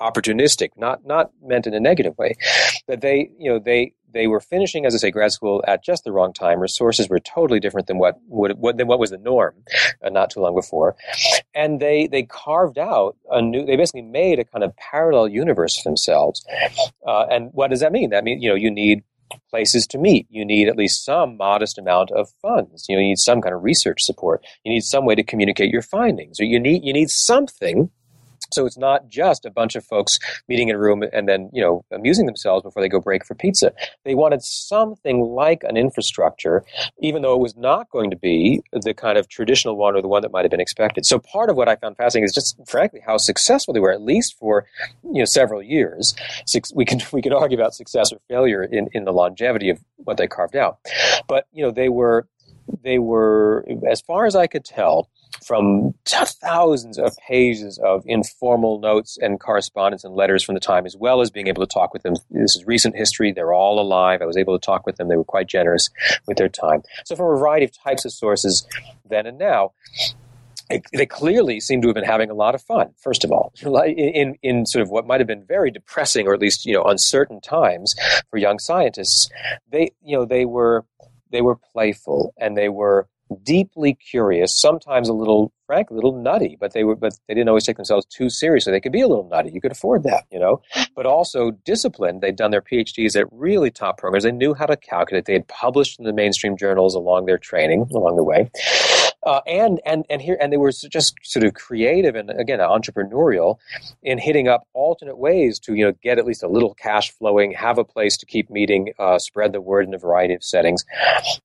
[0.00, 2.34] opportunistic, not not meant in a negative way.
[2.88, 6.04] That they you know they they were finishing, as I say, grad school at just
[6.04, 6.58] the wrong time.
[6.58, 9.54] Resources were totally different than what would what, than what was the norm
[10.04, 10.96] uh, not too long before,
[11.54, 13.64] and they they carved out a new.
[13.64, 16.44] They basically made a kind of parallel universe for themselves.
[17.06, 18.10] Uh, and what does that mean?
[18.10, 19.02] That means you know you need
[19.50, 20.26] places to meet.
[20.30, 22.86] You need at least some modest amount of funds.
[22.88, 24.44] You, need some kind of research support.
[24.64, 26.40] You need some way to communicate your findings.
[26.40, 27.90] Or you need you need something
[28.52, 31.62] so it's not just a bunch of folks meeting in a room and then, you
[31.62, 33.72] know, amusing themselves before they go break for pizza.
[34.04, 36.64] They wanted something like an infrastructure,
[37.00, 40.08] even though it was not going to be the kind of traditional one or the
[40.08, 41.06] one that might have been expected.
[41.06, 44.02] So part of what I found fascinating is just, frankly, how successful they were, at
[44.02, 44.66] least for,
[45.04, 46.14] you know, several years.
[46.74, 50.16] We can, we can argue about success or failure in, in the longevity of what
[50.16, 50.78] they carved out.
[51.28, 52.26] But, you know, they were,
[52.82, 55.08] they were, as far as I could tell,
[55.44, 60.96] from thousands of pages of informal notes and correspondence and letters from the time, as
[60.96, 62.14] well as being able to talk with them.
[62.30, 63.32] This is recent history.
[63.32, 64.22] They're all alive.
[64.22, 65.08] I was able to talk with them.
[65.08, 65.88] They were quite generous
[66.26, 66.82] with their time.
[67.04, 68.66] So, from a variety of types of sources,
[69.08, 69.72] then and now,
[70.92, 72.94] they clearly seem to have been having a lot of fun.
[72.98, 73.52] First of all,
[73.86, 76.84] in in sort of what might have been very depressing or at least you know
[76.84, 77.94] uncertain times
[78.30, 79.28] for young scientists,
[79.70, 80.84] they you know they were
[81.30, 83.08] they were playful and they were
[83.42, 87.48] deeply curious, sometimes a little frank, a little nutty, but they were but they didn't
[87.48, 88.72] always take themselves too seriously.
[88.72, 89.50] They could be a little nutty.
[89.52, 90.60] You could afford that, you know.
[90.96, 92.20] But also disciplined.
[92.20, 94.24] They'd done their PhDs at really top programs.
[94.24, 95.26] They knew how to calculate.
[95.26, 98.50] They had published in the mainstream journals along their training, along the way.
[99.24, 103.58] Uh, and and and here and they were just sort of creative and again entrepreneurial
[104.02, 107.52] in hitting up alternate ways to you know get at least a little cash flowing,
[107.52, 110.84] have a place to keep meeting, uh, spread the word in a variety of settings.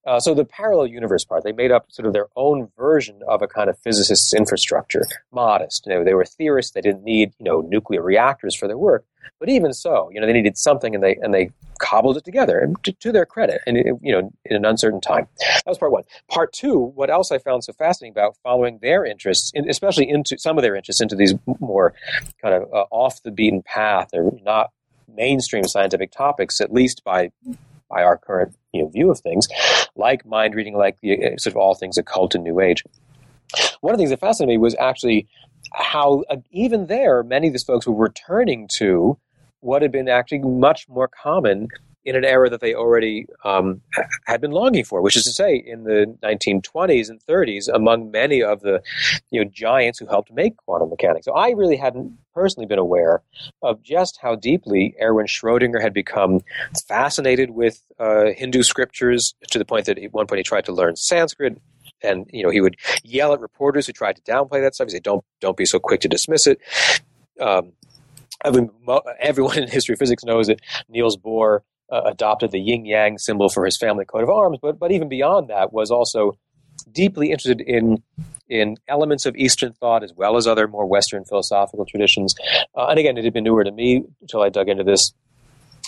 [0.05, 3.41] Uh, so the parallel universe part, they made up sort of their own version of
[3.41, 5.01] a kind of physicist's infrastructure,
[5.31, 5.85] modest.
[5.85, 9.05] You know, they were theorists; they didn't need you know nuclear reactors for their work,
[9.39, 12.71] but even so, you know, they needed something, and they and they cobbled it together,
[12.83, 15.27] to, to their credit, and it, you know, in an uncertain time.
[15.39, 16.03] That was part one.
[16.29, 20.57] Part two, what else I found so fascinating about following their interests, especially into some
[20.57, 21.93] of their interests into these more
[22.41, 24.71] kind of uh, off the beaten path, or not
[25.07, 27.31] mainstream scientific topics, at least by
[27.89, 29.47] by our current you know, view of things,
[29.95, 32.83] like mind reading, like the, uh, sort of all things occult and New Age.
[33.81, 35.27] One of the things that fascinated me was actually
[35.73, 39.17] how uh, even there, many of these folks were returning to
[39.59, 41.67] what had been actually much more common
[42.05, 43.81] in an era that they already um,
[44.25, 48.43] had been longing for, which is to say, in the 1920s and 30s, among many
[48.43, 48.81] of the
[49.31, 51.25] you know giants who helped make quantum mechanics.
[51.25, 53.23] So I really hadn't personally been aware
[53.63, 56.41] of just how deeply Erwin Schrödinger had become
[56.87, 60.73] fascinated with uh, Hindu scriptures to the point that at one point he tried to
[60.73, 61.59] learn Sanskrit
[62.05, 64.87] and you know he would yell at reporters who tried to downplay that stuff.
[64.87, 66.59] He said, "Don't don't be so quick to dismiss it."
[67.39, 67.73] Um,
[68.43, 68.69] I mean,
[69.19, 73.49] everyone in history of physics knows that Niels Bohr uh, adopted the yin yang symbol
[73.49, 76.37] for his family coat of arms, but but even beyond that was also
[76.91, 78.03] deeply interested in
[78.47, 82.35] in elements of Eastern thought as well as other more Western philosophical traditions.
[82.75, 85.13] Uh, and again, it had been newer to me until I dug into this.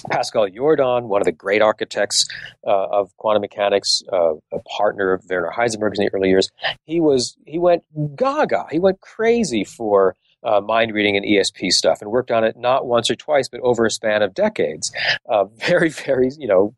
[0.09, 2.27] Pascual Jordan, one of the great architects
[2.65, 6.49] uh, of quantum mechanics, uh, a partner of Werner Heisenberg's in the early years,
[6.85, 7.83] he was he went
[8.15, 12.55] gaga, he went crazy for uh, mind reading and ESP stuff, and worked on it
[12.57, 14.91] not once or twice, but over a span of decades.
[15.29, 16.73] Uh, very, very, you know,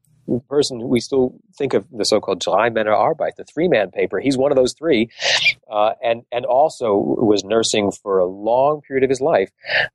[0.47, 4.19] person we still think of the so-called Drei-Männer Arbeit, the three-man paper.
[4.19, 5.09] He's one of those three,
[5.71, 9.49] uh, and and also was nursing for a long period of his life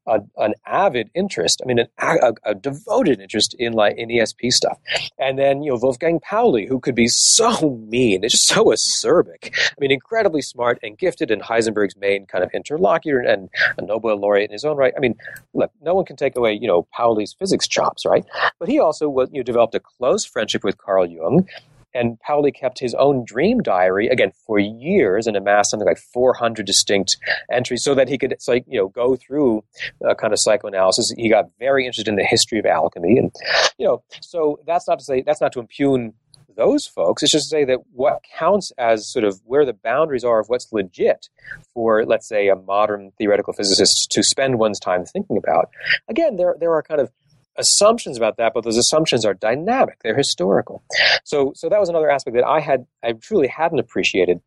[0.06, 1.60] a, an avid interest.
[1.62, 4.78] I mean, an, a, a, devoted interest in like in ESP stuff.
[5.18, 9.52] And then you know Wolfgang Pauli, who could be so mean, just so acerbic.
[9.54, 14.16] I mean, incredibly smart and gifted, and Heisenberg's main kind of interlocutor and a Nobel
[14.16, 14.94] laureate in his own right.
[14.96, 15.14] I mean,
[15.52, 18.24] look, no one can take away you know Pauli's physics chops, right?
[18.58, 21.46] But he also was you know developed a close friendship with Carl Jung
[21.94, 26.66] and Pauli kept his own dream diary again for years and amassed something like 400
[26.66, 27.16] distinct
[27.50, 29.64] entries so that he could like you know go through
[30.02, 31.12] a kind of psychoanalysis.
[31.16, 33.32] He got very interested in the history of alchemy and
[33.78, 36.12] you know so that's not to say that's not to impugn
[36.56, 37.22] those folks.
[37.22, 40.48] It's just to say that what counts as sort of where the boundaries are of
[40.48, 41.28] what's legit
[41.72, 45.70] for let's say a modern theoretical physicist to spend one's time thinking about.
[46.08, 47.10] Again there there are kind of
[47.56, 49.98] assumptions about that, but those assumptions are dynamic.
[50.02, 50.82] They're historical.
[51.24, 54.40] So, so that was another aspect that I had, I truly hadn't appreciated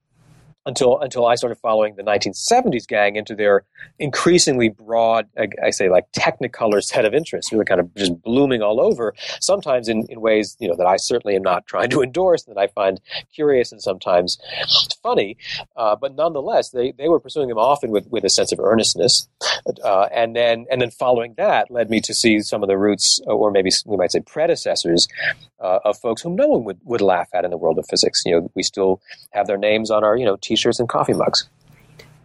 [0.68, 3.64] until until I started following the 1970s gang into their
[4.00, 8.62] increasingly broad, I, I, say like technicolor set of interests, really kind of just blooming
[8.62, 9.16] all over.
[9.40, 12.58] Sometimes in, in ways you know that I certainly am not trying to endorse, that
[12.58, 13.00] I find
[13.34, 14.38] curious and sometimes
[15.02, 15.38] funny,
[15.78, 19.28] uh, but nonetheless they, they were pursuing them often with, with a sense of earnestness,
[19.84, 23.22] uh, and then and then following that led me to see some of the roots,
[23.26, 25.08] or maybe we might say predecessors
[25.62, 28.24] uh, of folks whom no one would, would laugh at in the world of physics.
[28.26, 29.02] You know, we still
[29.32, 31.48] have their names on our you know t-shirts and coffee mugs.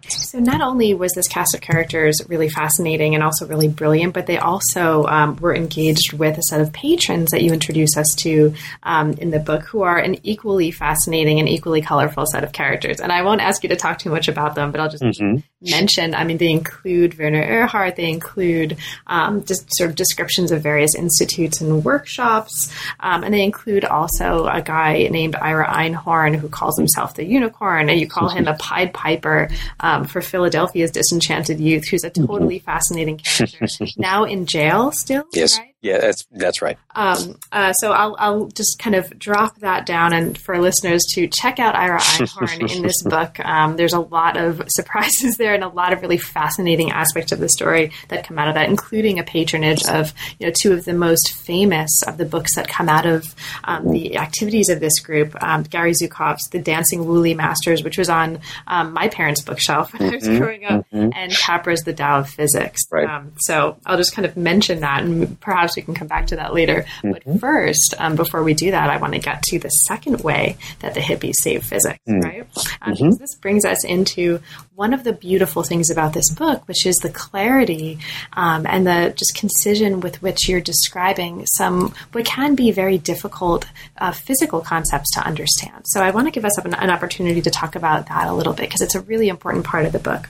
[0.09, 4.27] So not only was this cast of characters really fascinating and also really brilliant, but
[4.27, 8.55] they also um, were engaged with a set of patrons that you introduce us to
[8.83, 13.01] um, in the book, who are an equally fascinating and equally colorful set of characters.
[13.01, 15.39] And I won't ask you to talk too much about them, but I'll just mm-hmm.
[15.71, 16.15] Mention.
[16.15, 17.97] I mean, they include Werner Erhard.
[17.97, 23.43] They include um, just sort of descriptions of various institutes and workshops, um, and they
[23.43, 28.29] include also a guy named Ira Einhorn who calls himself the Unicorn, and you call
[28.29, 29.49] him a Pied Piper.
[29.81, 32.65] Um, for Philadelphia's disenchanted youth, who's a totally mm-hmm.
[32.65, 33.67] fascinating character.
[33.97, 35.25] now in jail still.
[35.33, 35.59] Yes.
[35.59, 35.72] Right?
[35.83, 36.79] Yeah, that's that's right.
[36.95, 41.27] Um, uh, so I'll I'll just kind of drop that down, and for listeners to
[41.27, 43.41] check out Ira Einhorn in this book.
[43.41, 47.41] Um, there's a lot of surprises there, and a lot of really fascinating aspects of
[47.41, 50.85] the story that come out of that, including a patronage of you know two of
[50.85, 55.01] the most famous of the books that come out of um, the activities of this
[55.01, 55.35] group.
[55.43, 59.93] Um, Gary Zukav's The Dancing Wu Li Masters, which was on um, my parents' bookshelf
[59.95, 60.39] when I was mm-hmm.
[60.39, 61.11] growing up, mm-hmm.
[61.13, 62.83] and Capra's The Tao of Physics.
[62.89, 63.09] Right.
[63.09, 66.37] Um, so I'll just kind of mention that, and perhaps we can come back to
[66.37, 66.87] that later.
[67.03, 67.13] Mm-hmm.
[67.13, 70.57] But first, um, before we do that, I want to get to the second way
[70.81, 72.21] that the hippies save physics, mm-hmm.
[72.21, 72.47] right?
[72.81, 73.11] Um, mm-hmm.
[73.13, 74.41] This brings us into
[74.75, 77.99] one of the beautiful things about this book, which is the clarity
[78.33, 83.67] um, and the just concision with which you're describing some what can be very difficult
[83.99, 85.85] uh, physical concepts to understand.
[85.87, 88.55] So I want to give us an, an opportunity to talk about that a little
[88.55, 90.29] bit because it's a really important part of the book.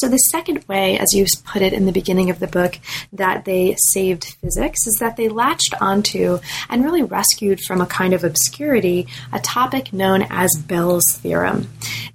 [0.00, 2.78] So, the second way, as you put it in the beginning of the book,
[3.12, 6.38] that they saved physics is that they latched onto
[6.68, 11.68] and really rescued from a kind of obscurity a topic known as Bell's theorem.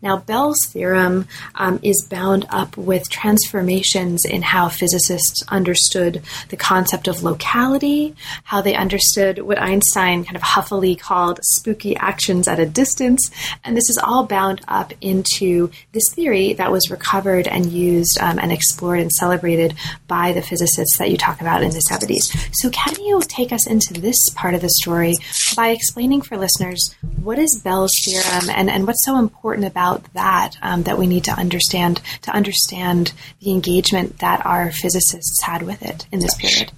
[0.03, 7.07] Now, Bell's theorem um, is bound up with transformations in how physicists understood the concept
[7.07, 12.65] of locality, how they understood what Einstein kind of huffily called spooky actions at a
[12.65, 13.31] distance,
[13.63, 18.39] and this is all bound up into this theory that was recovered and used um,
[18.39, 19.73] and explored and celebrated
[20.09, 22.35] by the physicists that you talk about in the 70s.
[22.51, 25.15] So, can you take us into this part of the story
[25.55, 30.57] by explaining for listeners what is Bell's theorem and, and what's so important about that
[30.61, 35.81] um, that we need to understand to understand the engagement that our physicists had with
[35.81, 36.71] it in this period?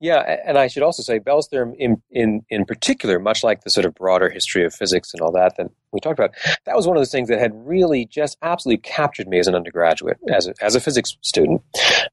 [0.00, 3.70] Yeah, and I should also say Bell's theorem, in, in in particular, much like the
[3.70, 6.34] sort of broader history of physics and all that that we talked about,
[6.66, 9.54] that was one of those things that had really just absolutely captured me as an
[9.54, 11.62] undergraduate, as a, as a physics student.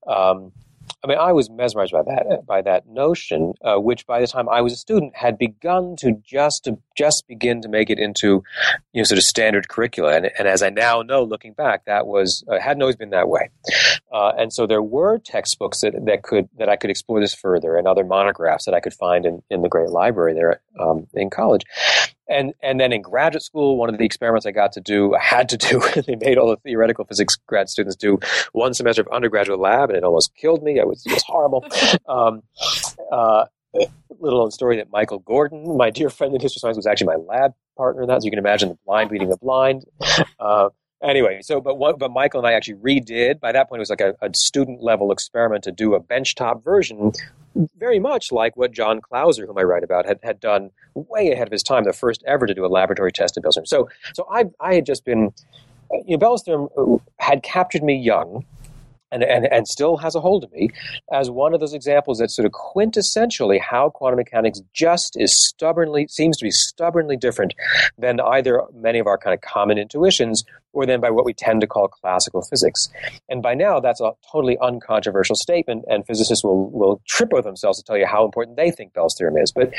[0.07, 0.51] Um,
[1.03, 4.47] I mean, I was mesmerized by that by that notion, uh, which by the time
[4.47, 8.43] I was a student had begun to just just begin to make it into
[8.93, 10.15] you know sort of standard curricula.
[10.15, 13.27] And, and as I now know, looking back, that was uh, hadn't always been that
[13.27, 13.49] way.
[14.13, 17.75] Uh, and so there were textbooks that, that could that I could explore this further,
[17.75, 21.29] and other monographs that I could find in, in the great library there um, in
[21.29, 21.63] college.
[22.29, 25.21] And and then in graduate school, one of the experiments I got to do, I
[25.21, 25.81] had to do.
[26.07, 28.19] they made all the theoretical physics grad students do
[28.53, 30.79] one semester of undergraduate lab, and it almost killed me.
[30.79, 31.65] I was it was horrible.
[32.07, 32.43] Um,
[33.11, 33.45] uh,
[34.19, 37.15] little known story that Michael Gordin, my dear friend in history science, was actually my
[37.15, 38.21] lab partner in that.
[38.21, 39.85] So you can imagine the blind beating the blind.
[40.39, 40.69] Uh,
[41.03, 43.39] anyway, so but what, but Michael and I actually redid.
[43.39, 46.63] By that point, it was like a, a student level experiment to do a benchtop
[46.63, 47.11] version,
[47.77, 51.47] very much like what John Clauser, whom I write about, had, had done way ahead
[51.47, 53.65] of his time, the first ever to do a laboratory test of Bell's theorem.
[53.65, 55.33] So so I I had just been,
[56.05, 58.45] you know, Bell's theorem uh, had captured me young
[59.13, 60.69] and, and, and still has a hold of me
[61.11, 66.07] as one of those examples that sort of quintessentially how quantum mechanics just is stubbornly
[66.09, 67.53] seems to be stubbornly different
[67.97, 70.43] than either many of our kind of common intuitions
[70.73, 72.89] or then by what we tend to call classical physics.
[73.29, 77.77] And by now, that's a totally uncontroversial statement, and physicists will, will trip over themselves
[77.79, 79.51] to tell you how important they think Bell's theorem is.
[79.51, 79.71] But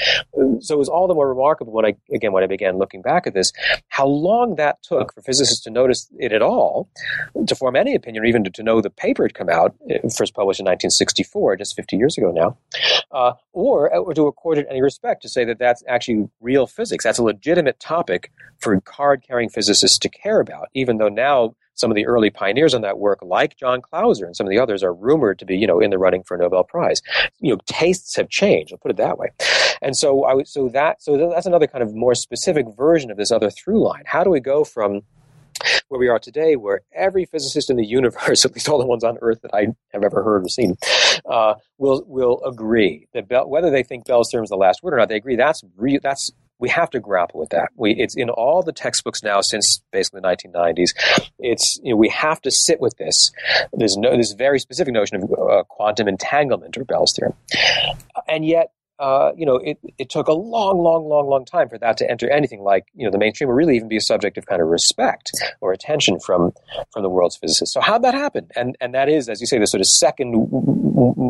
[0.61, 3.26] so it was all the more remarkable when I, again, when I began looking back
[3.26, 3.53] at this,
[3.88, 6.88] how long that took for physicists to notice it at all,
[7.47, 9.99] to form any opinion, or even to, to know the paper had come out, eh,
[10.16, 12.57] first published in 1964, just 50 years ago now,
[13.11, 17.05] uh, or, or to accord it any respect to say that that's actually real physics.
[17.05, 21.91] That's a legitimate topic for card carrying physicists to care about even though now some
[21.91, 24.82] of the early pioneers on that work, like John Clauser and some of the others,
[24.82, 27.03] are rumored to be, you know, in the running for a Nobel Prize.
[27.41, 28.72] You know, tastes have changed.
[28.72, 29.28] I'll put it that way.
[29.82, 33.30] And so, I so that so that's another kind of more specific version of this
[33.30, 34.05] other through line.
[34.07, 35.03] How do we go from
[35.89, 39.05] where we are today, where every physicist in the universe, at least all the ones
[39.05, 40.76] on Earth that I have ever heard or seen,
[41.28, 44.95] uh, will will agree that Bell, whether they think Bell's theorem is the last word
[44.95, 47.69] or not, they agree that's re- that's we have to grapple with that.
[47.77, 51.31] We, it's in all the textbooks now since basically the 1990s.
[51.39, 53.33] It's you know, we have to sit with this.
[53.73, 57.35] There's no this very specific notion of uh, quantum entanglement or Bell's theorem,
[58.29, 61.79] and yet uh, you know, it, it took a long, long, long, long time for
[61.79, 64.39] that to enter anything like, you know, the mainstream or really even be a subject
[64.39, 66.53] of kind of respect or attention from
[66.93, 67.75] from the world's physicists.
[67.75, 68.49] So how'd that happen?
[68.55, 70.33] And and that is, as you say, the sort of second,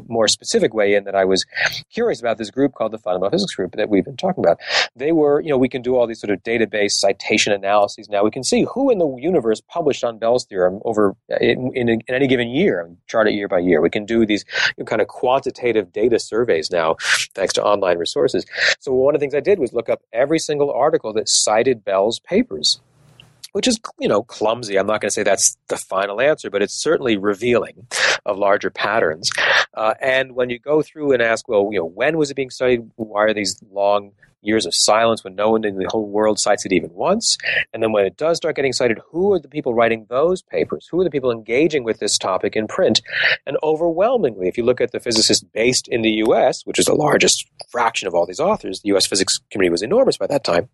[0.08, 1.44] more specific way in that I was
[1.90, 4.58] curious about this group called the Fundamental Physics Group that we've been talking about.
[4.94, 8.22] They were, you know, we can do all these sort of database citation analyses now.
[8.24, 12.02] We can see who in the universe published on Bell's theorem over in, in, in
[12.08, 13.80] any given year, chart it year by year.
[13.80, 14.44] We can do these
[14.76, 16.96] you know, kind of quantitative data surveys now,
[17.34, 18.44] thanks to online resources.
[18.80, 21.84] So one of the things I did was look up every single article that cited
[21.84, 22.80] Bell's papers
[23.54, 24.76] which is you know clumsy.
[24.76, 27.86] I'm not going to say that's the final answer, but it's certainly revealing
[28.26, 29.30] of larger patterns.
[29.72, 32.50] Uh, and when you go through and ask, well, you know, when was it being
[32.50, 32.90] studied?
[32.96, 34.12] Why are these long
[34.44, 37.38] years of silence when no one in the whole world cites it even once.
[37.72, 40.86] And then when it does start getting cited, who are the people writing those papers?
[40.90, 43.00] Who are the people engaging with this topic in print?
[43.46, 46.94] And overwhelmingly, if you look at the physicists based in the US, which is the
[46.94, 50.68] largest fraction of all these authors, the US physics community was enormous by that time,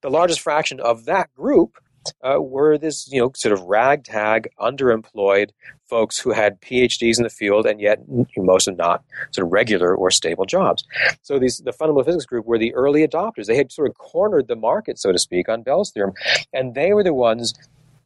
[0.00, 1.78] the largest fraction of that group
[2.22, 5.50] uh, were this, you know, sort of ragtag, underemployed
[5.88, 8.00] folks who had PhDs in the field and yet
[8.36, 10.84] most of not sort of regular or stable jobs.
[11.22, 13.46] So these the fundamental physics group were the early adopters.
[13.46, 16.12] They had sort of cornered the market, so to speak, on Bell's theorem,
[16.52, 17.54] and they were the ones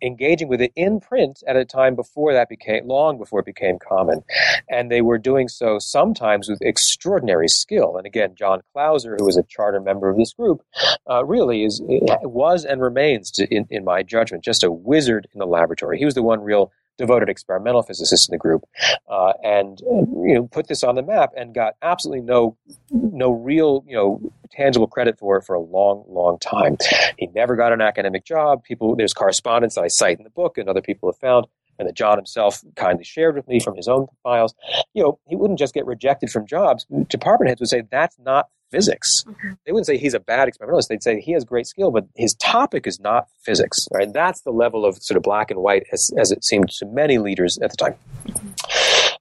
[0.02, 3.78] engaging with it in print at a time before that became long before it became
[3.78, 4.22] common.
[4.68, 7.96] And they were doing so sometimes with extraordinary skill.
[7.96, 10.62] And again john clauser who was a charter member of this group
[11.08, 11.80] uh, really is
[12.22, 15.98] was and remains to, in, in my judgment just a wizard in the laboratory.
[15.98, 18.64] He was the one real devoted experimental physicist in the group,
[19.08, 22.56] uh, and you know put this on the map and got absolutely no
[22.90, 24.20] no real you know
[24.50, 26.76] tangible credit for it for a long long time.
[27.18, 28.64] He never got an academic job.
[28.64, 31.46] People there's correspondence that I cite in the book and other people have found
[31.78, 34.54] and that John himself kindly shared with me from his own files,
[34.94, 36.86] you know, he wouldn't just get rejected from jobs.
[37.08, 39.24] Department heads would say, that's not physics.
[39.28, 39.52] Mm-hmm.
[39.64, 40.88] They wouldn't say he's a bad experimentalist.
[40.88, 43.86] They'd say he has great skill, but his topic is not physics.
[43.92, 44.12] Right?
[44.12, 47.18] That's the level of sort of black and white as, as it seemed to many
[47.18, 47.94] leaders at the time.
[48.26, 48.48] Mm-hmm.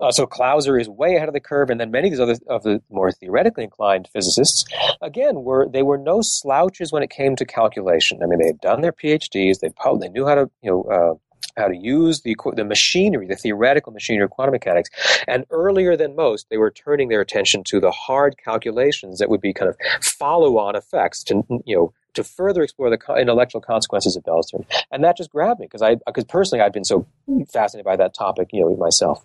[0.01, 2.35] Uh, so Clauser is way ahead of the curve, and then many of these other
[2.47, 4.65] of the more theoretically inclined physicists,
[4.99, 8.19] again, were they were no slouches when it came to calculation.
[8.23, 11.13] I mean, they had done their PhDs, they they knew how to you know uh,
[11.57, 14.89] how to use the, the machinery, the theoretical machinery of quantum mechanics.
[15.27, 19.41] And earlier than most, they were turning their attention to the hard calculations that would
[19.41, 24.15] be kind of follow on effects to, you know, to further explore the intellectual consequences
[24.15, 24.67] of Bell's theorem.
[24.91, 27.05] And that just grabbed me because I, because personally I'd been so
[27.51, 29.23] fascinated by that topic, you know, myself.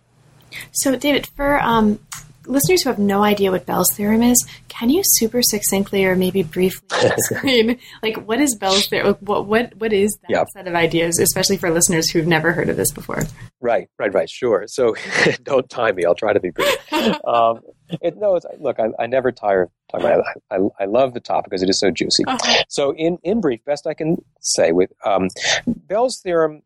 [0.71, 1.99] So, David, for um,
[2.47, 6.43] listeners who have no idea what Bell's theorem is, can you super succinctly or maybe
[6.43, 9.17] briefly explain, like, what is Bell's theorem?
[9.21, 10.49] What what what is that yep.
[10.53, 13.23] set of ideas, especially for listeners who've never heard of this before?
[13.61, 14.29] Right, right, right.
[14.29, 14.65] Sure.
[14.67, 14.95] So,
[15.43, 16.05] don't time me.
[16.05, 16.93] I'll try to be brief.
[17.25, 17.61] um,
[18.03, 20.43] it, no, look, I, I, never tire of talking about it.
[20.51, 22.25] I, I, love the topic because it is so juicy.
[22.27, 22.65] Uh-huh.
[22.69, 25.29] So, in in brief, best I can say with um,
[25.67, 26.63] Bell's theorem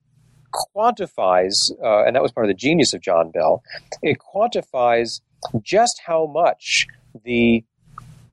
[0.75, 3.63] quantifies, uh, and that was part of the genius of John Bell.
[4.03, 5.21] It quantifies
[5.63, 6.87] just how much
[7.25, 7.65] the,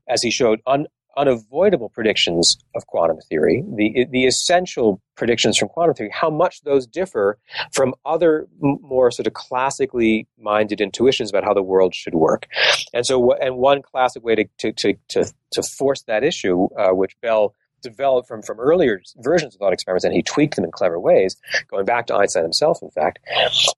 [0.08, 0.86] as he showed, un,
[1.18, 6.86] unavoidable predictions of quantum theory, the the essential predictions from quantum theory, how much those
[6.86, 7.38] differ
[7.72, 12.46] from other more sort of classically minded intuitions about how the world should work.
[12.94, 16.90] And so, and one classic way to to to to, to force that issue, uh,
[16.90, 20.70] which Bell developed from, from earlier versions of thought experiments, and he tweaked them in
[20.70, 21.36] clever ways,
[21.68, 23.18] going back to Einstein himself, in fact,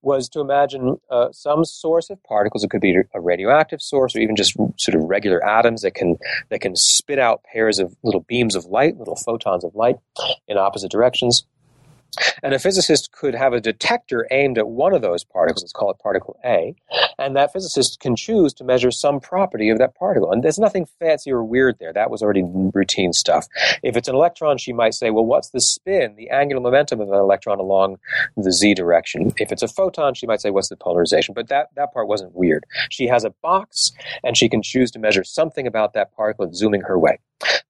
[0.02, 2.64] was to imagine uh, some source of particles.
[2.64, 6.16] It could be a radioactive source, or even just sort of regular atoms that can
[6.48, 9.96] that can spit out pairs of little beams of light, little photons of light,
[10.48, 11.44] in opposite directions.
[12.42, 15.90] And a physicist could have a detector aimed at one of those particles, let's call
[15.90, 16.74] it particle A,
[17.18, 20.32] and that physicist can choose to measure some property of that particle.
[20.32, 21.92] And there's nothing fancy or weird there.
[21.92, 23.46] That was already routine stuff.
[23.82, 27.08] If it's an electron, she might say, well, what's the spin, the angular momentum of
[27.08, 27.98] an electron along
[28.36, 29.32] the z direction?
[29.36, 31.34] If it's a photon, she might say, what's the polarization?
[31.34, 32.64] But that, that part wasn't weird.
[32.90, 33.92] She has a box,
[34.24, 37.18] and she can choose to measure something about that particle zooming her way.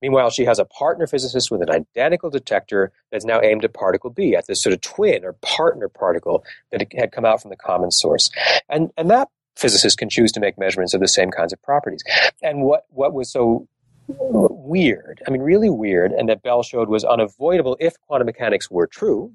[0.02, 4.10] Meanwhile, she has a partner physicist with an identical detector that's now aimed at particle
[4.10, 7.56] B, at this sort of twin or partner particle that had come out from the
[7.56, 8.30] common source.
[8.68, 12.02] And, and that physicist can choose to make measurements of the same kinds of properties.
[12.42, 13.68] And what, what was so
[14.08, 18.86] weird, I mean, really weird, and that Bell showed was unavoidable if quantum mechanics were
[18.86, 19.32] true,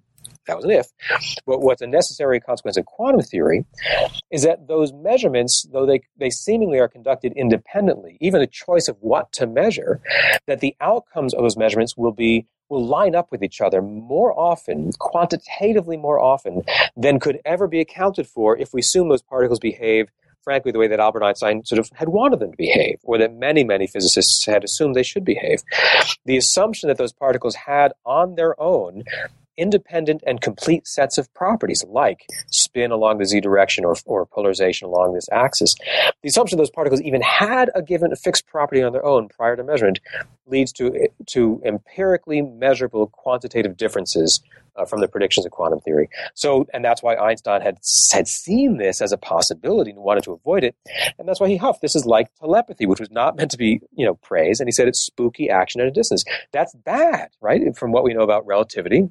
[0.47, 0.87] that was an if.
[1.45, 3.65] But what's a necessary consequence of quantum theory
[4.31, 8.97] is that those measurements, though they, they seemingly are conducted independently, even the choice of
[8.99, 10.01] what to measure,
[10.47, 14.37] that the outcomes of those measurements will be will line up with each other more
[14.37, 16.63] often, quantitatively more often,
[16.95, 20.09] than could ever be accounted for if we assume those particles behave
[20.45, 23.33] frankly, the way that Albert Einstein sort of had wanted them to behave, or that
[23.33, 25.63] many, many physicists had assumed they should behave.
[26.25, 29.03] The assumption that those particles had on their own
[29.57, 34.87] independent and complete sets of properties like spin along the z direction or, or polarization
[34.87, 35.75] along this axis.
[36.21, 39.63] The assumption those particles even had a given fixed property on their own prior to
[39.63, 39.99] measurement
[40.47, 44.41] leads to, to empirically measurable quantitative differences
[44.75, 46.09] uh, from the predictions of quantum theory.
[46.33, 47.77] So, and that's why Einstein had
[48.11, 50.75] had seen this as a possibility and wanted to avoid it,
[51.17, 51.81] and that's why he huffed.
[51.81, 54.71] This is like telepathy, which was not meant to be, you know, praised, and he
[54.71, 56.23] said it's spooky action at a distance.
[56.51, 57.75] That's bad, right?
[57.75, 59.09] From what we know about relativity,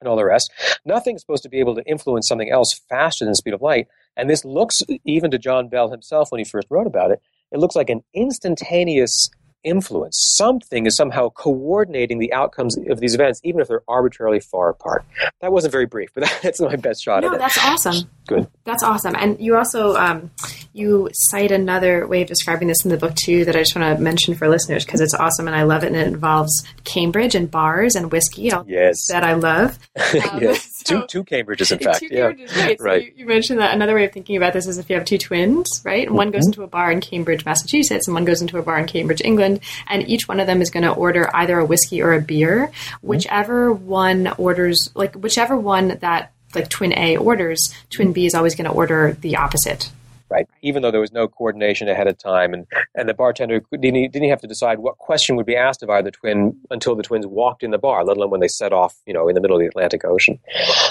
[0.00, 0.50] and all the rest.
[0.84, 3.88] Nothing's supposed to be able to influence something else faster than the speed of light.
[4.16, 7.20] And this looks, even to John Bell himself when he first wrote about it,
[7.52, 9.30] it looks like an instantaneous
[9.64, 10.18] influence.
[10.36, 15.04] Something is somehow coordinating the outcomes of these events, even if they're arbitrarily far apart.
[15.40, 17.24] That wasn't very brief, but that's my best shot.
[17.24, 17.32] At it.
[17.32, 18.10] No, that's awesome.
[18.26, 18.48] Good.
[18.64, 19.14] That's awesome.
[19.16, 20.30] And you also um,
[20.72, 23.96] you cite another way of describing this in the book too that I just want
[23.96, 27.34] to mention for listeners because it's awesome and I love it and it involves Cambridge
[27.34, 28.50] and bars and whiskey.
[28.66, 29.78] yes, that I love.
[30.30, 32.02] Um, yes, so, two two Cambridges in fact.
[32.10, 32.78] yeah, right.
[32.78, 33.06] So right.
[33.06, 35.18] You, you, mentioned that another way of thinking about this is if you have two
[35.18, 36.06] twins, right?
[36.06, 36.16] Mm-hmm.
[36.16, 38.86] One goes into a bar in Cambridge, Massachusetts, and one goes into a bar in
[38.86, 42.12] Cambridge, England, and each one of them is going to order either a whiskey or
[42.12, 43.06] a beer, mm-hmm.
[43.06, 48.54] whichever one orders, like whichever one that like twin A orders, twin B is always
[48.54, 49.90] going to order the opposite
[50.30, 50.48] right?
[50.62, 54.30] Even though there was no coordination ahead of time, and, and the bartender didn't, didn't
[54.30, 57.62] have to decide what question would be asked of either twin until the twins walked
[57.62, 59.60] in the bar, let alone when they set off, you know, in the middle of
[59.60, 60.38] the Atlantic Ocean.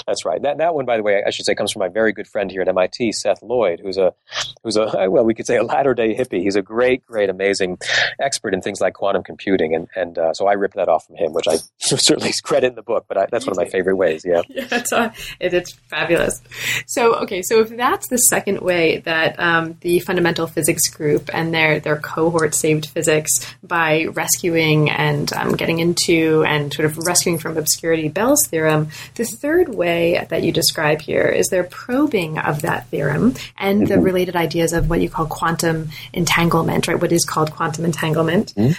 [0.06, 0.40] That's right.
[0.42, 2.50] That that one, by the way, I should say, comes from my very good friend
[2.50, 4.14] here at MIT, Seth Lloyd, who's a
[4.62, 6.42] who's a well, we could say a latter day hippie.
[6.42, 7.78] He's a great, great, amazing
[8.20, 11.16] expert in things like quantum computing, and and uh, so I ripped that off from
[11.16, 13.06] him, which I certainly credit in the book.
[13.08, 14.24] But I, that's one of my favorite ways.
[14.24, 16.40] Yeah, yeah, it's, uh, it, it's fabulous.
[16.86, 21.30] So okay, so if that's the second way that that um, the fundamental physics group
[21.32, 23.30] and their their cohort saved physics
[23.62, 28.88] by rescuing and um, getting into and sort of rescuing from obscurity Bell's theorem.
[29.14, 33.86] The third way that you describe here is their probing of that theorem and mm-hmm.
[33.86, 37.00] the related ideas of what you call quantum entanglement, right?
[37.00, 38.54] What is called quantum entanglement.
[38.54, 38.72] Mm-hmm.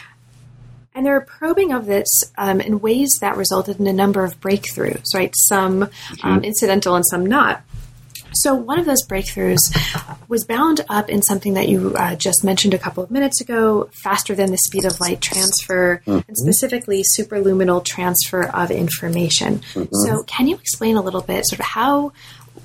[0.93, 5.15] And they're probing of this um, in ways that resulted in a number of breakthroughs,
[5.15, 5.33] right?
[5.47, 6.27] Some mm-hmm.
[6.27, 7.63] um, incidental and some not.
[8.33, 9.59] So, one of those breakthroughs
[10.27, 13.89] was bound up in something that you uh, just mentioned a couple of minutes ago
[14.03, 16.27] faster than the speed of light transfer, mm-hmm.
[16.27, 19.59] and specifically superluminal transfer of information.
[19.59, 19.95] Mm-hmm.
[20.05, 22.13] So, can you explain a little bit sort of how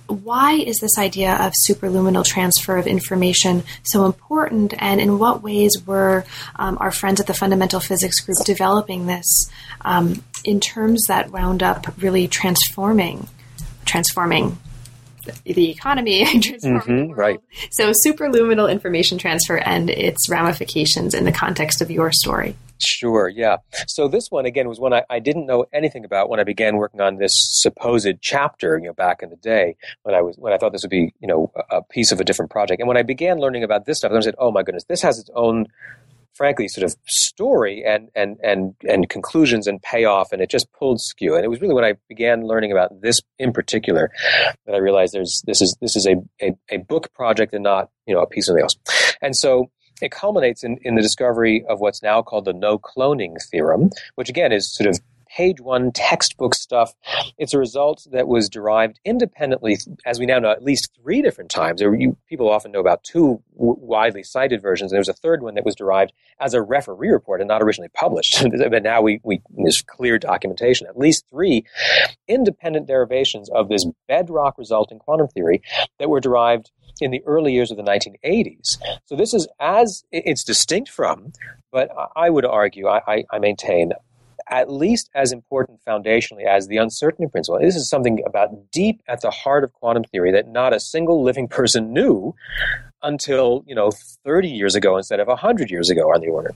[0.08, 5.72] why is this idea of superluminal transfer of information so important, and in what ways
[5.84, 6.24] were
[6.56, 9.50] um, our friends at the Fundamental Physics Group developing this
[9.80, 13.28] um, in terms that wound up really transforming,
[13.84, 14.58] transforming
[15.44, 17.40] the economy, transforming mm-hmm, the right?
[17.70, 22.56] So, superluminal information transfer and its ramifications in the context of your story.
[22.78, 23.56] Sure, yeah.
[23.86, 26.76] So this one again was one I, I, didn't know anything about when I began
[26.76, 30.52] working on this supposed chapter, you know, back in the day when I was when
[30.52, 32.80] I thought this would be, you know, a, a piece of a different project.
[32.80, 35.18] And when I began learning about this stuff, I said, "Oh my goodness, this has
[35.18, 35.68] its own
[36.36, 41.00] frankly sort of story and and and and conclusions and payoff and it just pulled
[41.00, 41.34] skew.
[41.34, 44.10] And it was really when I began learning about this in particular
[44.66, 47.90] that I realized there's this is this is a, a, a book project and not
[48.06, 48.76] you know a piece of something else.
[49.22, 49.70] And so
[50.02, 54.28] it culminates in, in the discovery of what's now called the no cloning theorem, which
[54.28, 55.00] again is sort of
[55.36, 56.94] page one textbook stuff.
[57.36, 59.76] It's a result that was derived independently,
[60.06, 61.80] as we now know, at least three different times.
[61.80, 65.12] There, you, people often know about two w- widely cited versions, and there was a
[65.12, 68.42] third one that was derived as a referee report and not originally published.
[68.70, 70.86] but now we, we there's clear documentation.
[70.86, 71.64] At least three
[72.26, 75.60] independent derivations of this bedrock result in quantum theory
[75.98, 76.70] that were derived
[77.00, 78.78] in the early years of the 1980s.
[79.04, 81.32] So this is as it's distinct from,
[81.70, 83.92] but I would argue, I, I, I maintain,
[84.48, 87.60] at least as important foundationally as the uncertainty principle.
[87.60, 91.22] This is something about deep at the heart of quantum theory that not a single
[91.22, 92.34] living person knew
[93.02, 93.90] until, you know,
[94.24, 96.54] 30 years ago instead of 100 years ago on the order.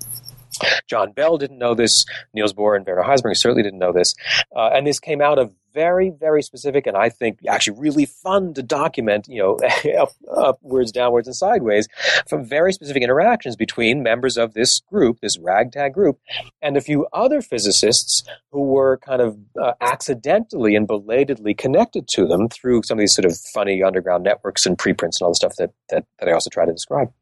[0.89, 2.05] John Bell didn't know this.
[2.35, 4.15] Niels Bohr and Werner Heisenberg certainly didn't know this.
[4.55, 8.55] Uh, and this came out of very, very specific, and I think actually really fun
[8.55, 9.59] to document, you know,
[10.01, 11.87] up, upwards, downwards, and sideways
[12.29, 16.19] from very specific interactions between members of this group, this ragtag group,
[16.63, 22.27] and a few other physicists who were kind of uh, accidentally and belatedly connected to
[22.27, 25.37] them through some of these sort of funny underground networks and preprints and all the
[25.37, 27.13] stuff that, that, that I also try to describe.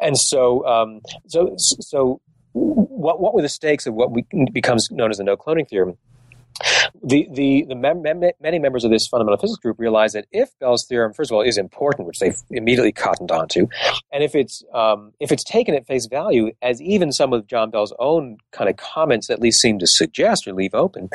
[0.00, 2.20] And so, um, so, so
[2.52, 5.96] what, what were the stakes of what we, becomes known as the no cloning theorem?
[7.02, 10.56] the the, the mem- mem- many members of this fundamental physics group realize that if
[10.58, 13.68] Bell's theorem, first of all, is important, which they've immediately cottoned onto,
[14.12, 17.70] and if it's um, if it's taken at face value, as even some of John
[17.70, 21.08] Bell's own kind of comments at least seem to suggest or leave open,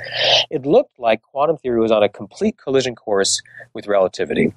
[0.50, 3.42] it looked like quantum theory was on a complete collision course
[3.74, 4.54] with relativity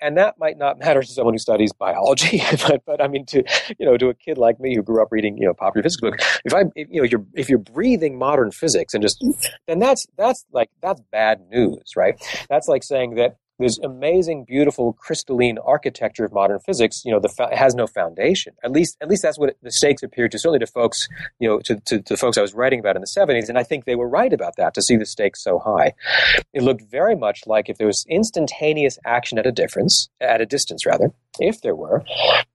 [0.00, 3.42] and that might not matter to someone who studies biology, but, but I mean to
[3.78, 6.00] you know to a kid like me who grew up reading you know popular physics
[6.00, 6.16] book.
[6.44, 9.24] If I if, you know you're if you're breathing modern physics and just
[9.66, 12.14] then that's that's like that's bad news, right?
[12.48, 17.48] That's like saying that this amazing, beautiful, crystalline architecture of modern physics, you know, the
[17.52, 18.54] has no foundation.
[18.62, 21.60] At least, at least that's what the stakes appeared to certainly to folks, you know,
[21.60, 23.96] to, to, to folks I was writing about in the '70s, and I think they
[23.96, 25.94] were right about that to see the stakes so high.
[26.52, 30.46] It looked very much like if there was instantaneous action at a difference, at a
[30.46, 32.04] distance rather, if there were,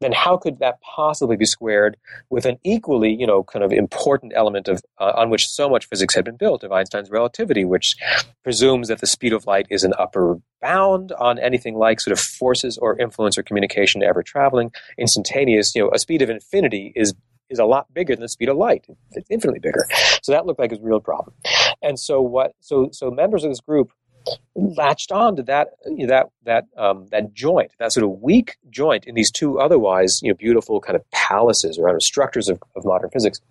[0.01, 1.97] then how could that possibly be squared
[2.29, 5.85] with an equally, you know, kind of important element of uh, on which so much
[5.85, 7.95] physics had been built of Einstein's relativity, which
[8.43, 12.19] presumes that the speed of light is an upper bound on anything like sort of
[12.19, 14.71] forces or influence or communication ever traveling.
[14.97, 17.13] Instantaneous, you know, a speed of infinity is
[17.49, 18.85] is a lot bigger than the speed of light.
[19.11, 19.85] It's infinitely bigger.
[20.23, 21.35] So that looked like a real problem.
[21.81, 22.53] And so what?
[22.61, 23.91] So so members of this group
[24.55, 28.57] latched on to that you know, that that um, that joint, that sort of weak
[28.69, 32.85] joint in these two otherwise you know beautiful kind of palaces or structures of, of
[32.85, 33.41] modern physics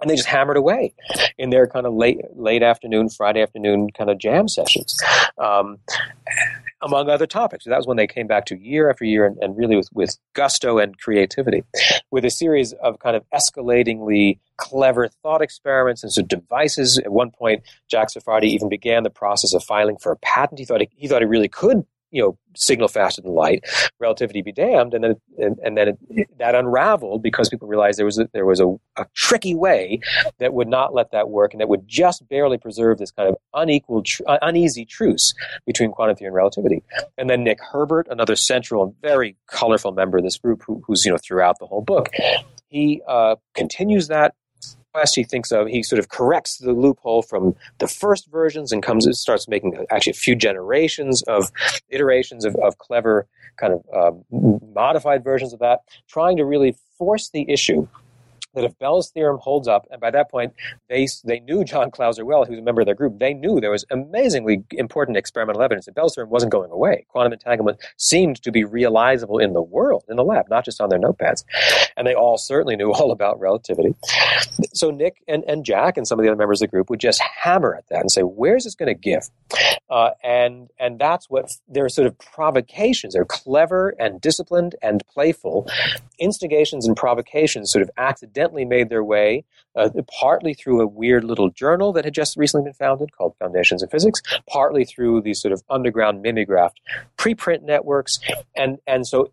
[0.00, 0.94] and they just hammered away
[1.38, 5.00] in their kind of late late afternoon, Friday afternoon kind of jam sessions,
[5.38, 5.78] um,
[6.82, 7.64] among other topics.
[7.64, 9.88] So that was when they came back to year after year and, and, really with,
[9.92, 11.64] with gusto and creativity,
[12.10, 16.98] with a series of kind of escalatingly clever thought experiments and of devices.
[16.98, 20.58] At one point, Jack Sarfati even began the process of filing for a patent.
[20.58, 21.84] He thought he, he thought he really could
[22.14, 23.64] you know signal faster than light
[23.98, 24.94] relativity be damned.
[24.94, 28.46] And then and, and, then it, that unraveled because people realized there was a, there
[28.46, 29.98] was a, a, tricky way
[30.38, 33.36] that would not let that work and that would just barely preserve this kind of
[33.52, 35.34] unequal tr- uh, uneasy truce
[35.66, 36.84] between quantum theory and relativity.
[37.18, 41.04] And then Nick Herbert another central and very colorful member of this group who, who's
[41.04, 42.10] you know throughout the whole book
[42.68, 44.34] he uh, continues that
[45.14, 49.06] he thinks of he sort of corrects the loophole from the first versions and comes
[49.18, 51.50] starts making actually a few generations of
[51.90, 53.26] iterations of, of clever
[53.56, 57.86] kind of um, modified versions of that trying to really force the issue
[58.54, 60.54] that if Bell's theorem holds up, and by that point
[60.88, 63.60] they they knew John Clauser well, who was a member of their group, they knew
[63.60, 67.06] there was amazingly important experimental evidence that Bell's theorem wasn't going away.
[67.08, 70.88] Quantum entanglement seemed to be realizable in the world, in the lab, not just on
[70.88, 71.44] their notepads.
[71.96, 73.94] And they all certainly knew all about relativity.
[74.72, 77.00] So Nick and, and Jack and some of the other members of the group would
[77.00, 79.30] just hammer at that and say, where's this going to give?
[79.90, 83.14] Uh, and and that's what their sort of provocations.
[83.14, 85.68] They're clever and disciplined and playful.
[86.18, 87.90] Instigations and provocations sort of
[88.64, 89.44] made their way,
[89.76, 89.88] uh,
[90.20, 93.90] partly through a weird little journal that had just recently been founded called Foundations of
[93.90, 96.80] Physics, partly through these sort of underground mimeographed
[97.16, 98.18] preprint networks,
[98.56, 99.32] and and so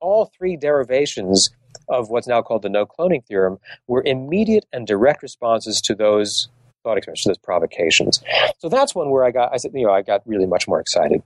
[0.00, 1.50] all three derivations
[1.88, 6.48] of what's now called the no cloning theorem were immediate and direct responses to those
[6.82, 8.22] thought experiments, those provocations.
[8.58, 10.80] So that's one where I got, I said, you know, I got really much more
[10.80, 11.22] excited.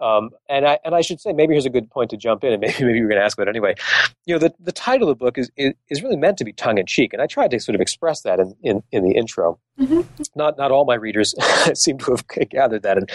[0.00, 2.52] Um, and I and I should say, maybe here's a good point to jump in,
[2.52, 3.74] and maybe maybe you're going to ask about it anyway.
[4.24, 6.52] You know, the, the title of the book is, is, is really meant to be
[6.52, 9.16] tongue in cheek, and I tried to sort of express that in, in, in the
[9.16, 9.58] intro.
[9.78, 10.00] Mm-hmm.
[10.34, 11.34] Not not all my readers
[11.74, 13.10] seem to have gathered that, and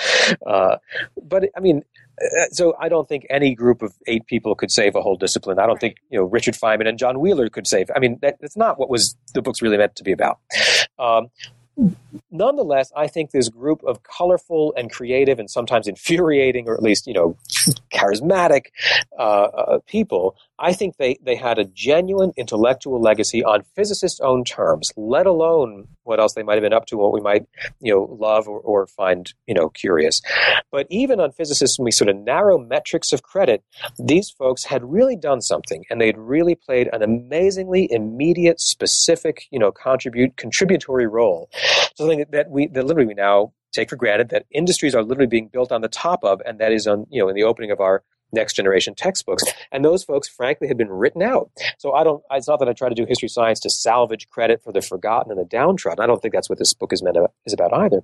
[0.45, 0.77] uh,
[1.21, 1.83] but I mean,
[2.21, 5.59] uh, so I don't think any group of eight people could save a whole discipline.
[5.59, 7.89] I don't think you know Richard Feynman and John Wheeler could save.
[7.95, 10.39] I mean, that, that's not what was the book's really meant to be about.
[10.97, 11.27] Um,
[12.32, 17.07] nonetheless, I think this group of colorful and creative and sometimes infuriating, or at least
[17.07, 17.38] you know,
[17.93, 18.67] charismatic
[19.17, 24.43] uh, uh, people I think they, they had a genuine intellectual legacy on physicists' own
[24.43, 27.45] terms, let alone what else they might have been up to, what we might,
[27.82, 30.22] you know, love or, or find, you know, curious.
[30.72, 33.64] But even on physicists, when we sort of narrow metrics of credit,
[33.99, 39.60] these folks had really done something and they'd really played an amazingly immediate, specific, you
[39.60, 41.49] know, contribute contributory role.
[41.95, 45.49] Something that we that literally we now take for granted that industries are literally being
[45.51, 47.82] built on the top of, and that is on, you know, in the opening of
[47.82, 49.43] our next generation textbooks.
[49.71, 51.49] And those folks, frankly, had been written out.
[51.78, 54.61] So I don't, it's not that I try to do history science to salvage credit
[54.63, 56.03] for the forgotten and the downtrodden.
[56.03, 58.01] I don't think that's what this book is meant to, is about either.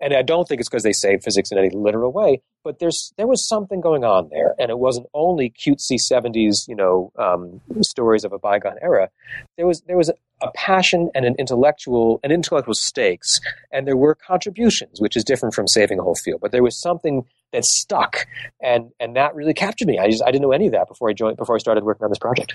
[0.00, 3.12] And I don't think it's because they saved physics in any literal way, but there's,
[3.16, 4.54] there was something going on there.
[4.58, 9.08] And it wasn't only cutesy 70s, you know, um, stories of a bygone era.
[9.56, 10.10] There was, there was
[10.42, 13.40] a passion and an intellectual and intellectual stakes
[13.72, 16.78] and there were contributions which is different from saving a whole field but there was
[16.78, 18.26] something that stuck.
[18.60, 19.98] And and that really captured me.
[19.98, 22.04] I just i didn't know any of that before i joined before i started working
[22.04, 22.54] on this project.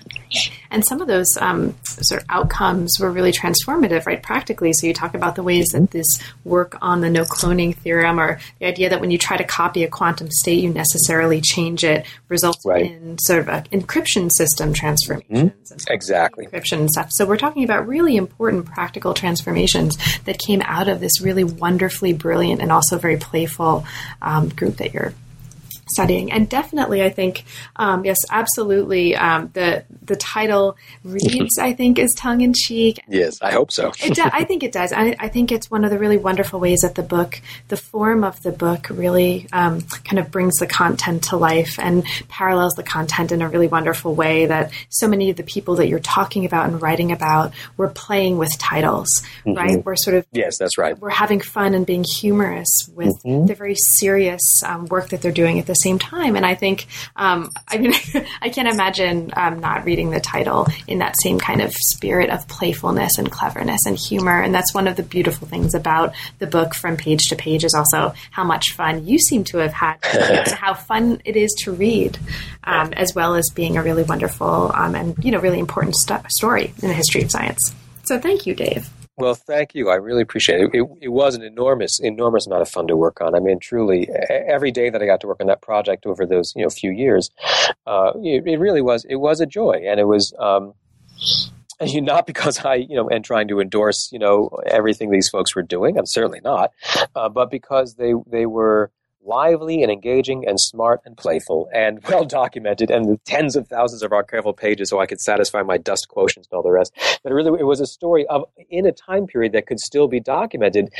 [0.69, 4.73] And some of those um, sort of outcomes were really transformative right practically.
[4.73, 6.07] So you talk about the ways that this
[6.43, 9.83] work on the no cloning theorem or the idea that when you try to copy
[9.83, 12.85] a quantum state you necessarily change it results right.
[12.85, 15.93] in sort of an encryption system transformations mm-hmm.
[15.93, 16.45] exactly.
[16.47, 17.09] encryption stuff.
[17.11, 22.13] So we're talking about really important practical transformations that came out of this really wonderfully
[22.13, 23.85] brilliant and also very playful
[24.21, 25.13] um, group that you're
[25.91, 26.31] studying.
[26.31, 27.43] And definitely, I think,
[27.75, 29.15] um, yes, absolutely.
[29.15, 33.01] Um, the the title reads, I think, is tongue in cheek.
[33.07, 33.91] Yes, I hope so.
[33.91, 34.91] do, I think it does.
[34.91, 38.23] I, I, think it's one of the really wonderful ways that the book, the form
[38.23, 42.83] of the book, really um, kind of brings the content to life and parallels the
[42.83, 44.45] content in a really wonderful way.
[44.47, 48.37] That so many of the people that you're talking about and writing about were playing
[48.37, 49.09] with titles,
[49.45, 49.53] mm-hmm.
[49.53, 49.85] right?
[49.85, 50.97] We're sort of yes, that's right.
[50.97, 53.45] We're having fun and being humorous with mm-hmm.
[53.45, 56.35] the very serious um, work that they're doing at this same time.
[56.35, 57.93] And I think, um, I mean,
[58.41, 62.47] I can't imagine um, not reading the title in that same kind of spirit of
[62.47, 64.41] playfulness and cleverness and humor.
[64.41, 67.73] And that's one of the beautiful things about the book from page to page is
[67.73, 69.97] also how much fun you seem to have had,
[70.51, 72.17] how fun it is to read,
[72.63, 76.31] um, as well as being a really wonderful um, and you know really important st-
[76.31, 77.73] story in the history of science.
[78.03, 78.89] So thank you, Dave.
[79.21, 79.89] Well, thank you.
[79.89, 80.69] I really appreciate it.
[80.73, 80.87] it.
[81.01, 81.07] it.
[81.09, 83.35] was an enormous, enormous amount of fun to work on.
[83.35, 86.53] I mean, truly, every day that I got to work on that project over those
[86.55, 87.29] you know few years,
[87.85, 89.05] uh, it, it, really was.
[89.05, 90.33] It was a joy, and it was.
[90.39, 90.73] Um,
[91.79, 95.55] and not because I, you know, and trying to endorse, you know, everything these folks
[95.55, 95.97] were doing.
[95.97, 96.71] I'm certainly not,
[97.15, 98.91] uh, but because they they were
[99.25, 104.11] lively and engaging and smart and playful and well documented and tens of thousands of
[104.11, 106.93] archival pages so I could satisfy my dust quotients and all the rest.
[107.23, 110.19] But really, it was a story of in a time period that could still be
[110.19, 110.91] documented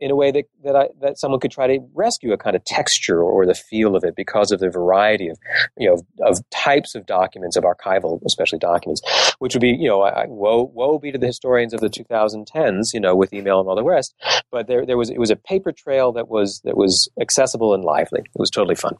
[0.00, 2.64] in a way that that, I, that someone could try to rescue a kind of
[2.64, 5.38] texture or the feel of it because of the variety of
[5.76, 9.02] you know of, of types of documents of archival, especially documents,
[9.38, 12.94] which would be you know I, woe woe be to the historians of the 2010s,
[12.94, 14.14] you know, with email and all the rest.
[14.50, 17.84] But there there was it was a paper trail that was that was accessible and
[17.84, 18.20] lively.
[18.20, 18.96] It was totally fun.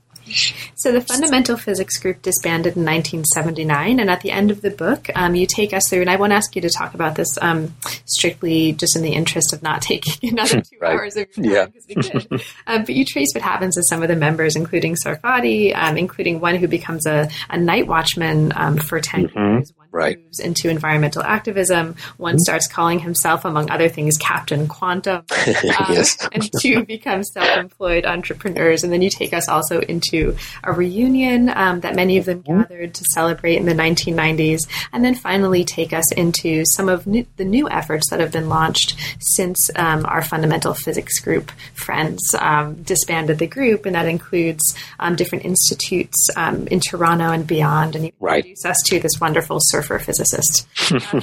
[0.75, 5.09] So the fundamental physics group disbanded in 1979, and at the end of the book,
[5.15, 6.03] um, you take us through.
[6.03, 7.75] And I won't ask you to talk about this um,
[8.05, 10.79] strictly just in the interest of not taking another two.
[10.91, 12.11] Hours of your time because yeah.
[12.13, 12.43] we could.
[12.67, 16.41] um, but you trace what happens to some of the members, including Sarfati, um, including
[16.41, 19.39] one who becomes a, a night watchman um, for 10 mm-hmm.
[19.39, 20.19] years, right.
[20.23, 21.97] moves into environmental activism.
[22.17, 22.39] One mm-hmm.
[22.41, 25.25] starts calling himself, among other things, Captain Quantum.
[25.81, 26.17] Um, yes.
[26.33, 28.83] and two become self-employed entrepreneurs.
[28.83, 32.61] And then you take us also into a reunion um, that many of them mm-hmm.
[32.61, 34.61] gathered to celebrate in the 1990s,
[34.93, 38.49] and then finally take us into some of new, the new efforts that have been
[38.49, 44.75] launched since um, our fundamental physics group friends um, disbanded the group, and that includes
[44.99, 47.97] um, different institutes um, in Toronto and beyond.
[47.97, 48.39] And you right.
[48.39, 50.67] introduce us to this wonderful surfer physicist.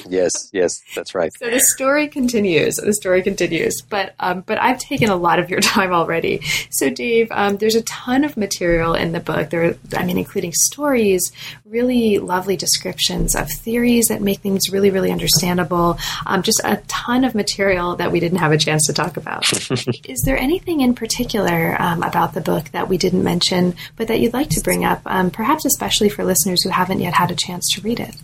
[0.10, 1.32] yes, yes, that's right.
[1.40, 2.76] So the story continues.
[2.76, 6.42] The story continues, but um, but I've taken a lot of your time already.
[6.72, 9.50] So Dave, um, there's a ton of material in the book.
[9.50, 11.32] There, I mean, including stories,
[11.66, 15.98] really lovely descriptions of theories that make things really, really understandable.
[16.26, 19.52] Um, just a ton of material that we didn't have a chance to talk about.
[20.08, 24.20] Is there anything in particular um, about the book that we didn't mention, but that
[24.20, 27.36] you'd like to bring up, um, perhaps especially for listeners who haven't yet had a
[27.36, 28.16] chance to read it?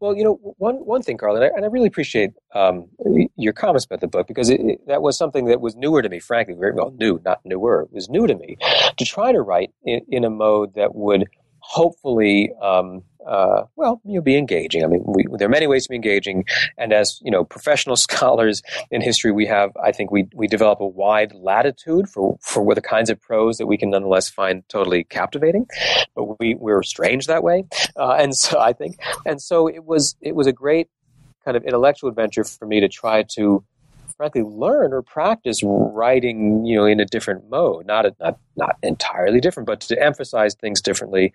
[0.00, 2.86] Well, you know, one one thing, Carl, and I, and I really appreciate um,
[3.36, 6.08] your comments about the book because it, it, that was something that was newer to
[6.08, 6.20] me.
[6.20, 7.82] Frankly, very well new, not newer.
[7.82, 8.58] It was new to me
[8.96, 11.26] to try to write in, in a mode that would
[11.68, 14.82] hopefully um, uh, well, you know, be engaging.
[14.82, 16.46] I mean, we, there are many ways to be engaging,
[16.78, 20.80] and as you know, professional scholars in history, we have, I think, we we develop
[20.80, 25.04] a wide latitude for for the kinds of prose that we can nonetheless find totally
[25.04, 25.66] captivating,
[26.14, 27.64] but we we're strange that way,
[27.96, 28.96] uh, and so I think,
[29.26, 30.88] and so it was it was a great
[31.44, 33.62] kind of intellectual adventure for me to try to
[34.18, 38.76] frankly learn or practice writing, you know, in a different mode, not a, not not
[38.82, 41.32] entirely different, but to emphasize things differently.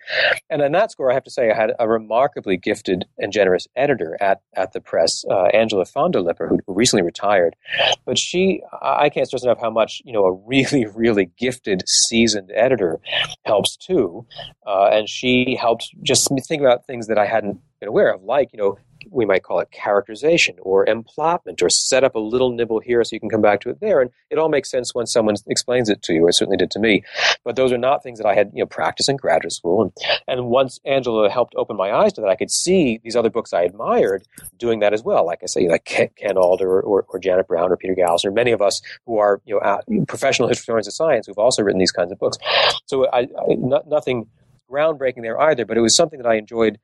[0.50, 3.66] And on that score, I have to say, I had a remarkably gifted and generous
[3.74, 7.56] editor at at the press, uh, Angela von der Lippe, who recently retired.
[8.04, 12.52] But she, I can't stress enough how much you know a really really gifted, seasoned
[12.54, 13.00] editor
[13.44, 14.26] helps too,
[14.66, 18.50] uh, and she helped just think about things that I hadn't been aware of, like
[18.52, 18.78] you know
[19.10, 23.14] we might call it characterization or emplotment or set up a little nibble here so
[23.14, 24.00] you can come back to it there.
[24.00, 26.26] And it all makes sense when someone explains it to you.
[26.28, 27.02] It certainly did to me.
[27.44, 29.82] But those are not things that I had, you know, practiced in graduate school.
[29.82, 29.92] And,
[30.26, 33.52] and once Angela helped open my eyes to that, I could see these other books
[33.52, 34.24] I admired
[34.58, 35.26] doing that as well.
[35.26, 38.52] Like I say, like Ken Alder or, or, or Janet Browne or Peter Galison, many
[38.52, 42.12] of us who are, you know, professional historians of science who've also written these kinds
[42.12, 42.38] of books.
[42.86, 43.54] So I, I
[43.86, 44.26] nothing
[44.70, 46.78] groundbreaking there either, but it was something that I enjoyed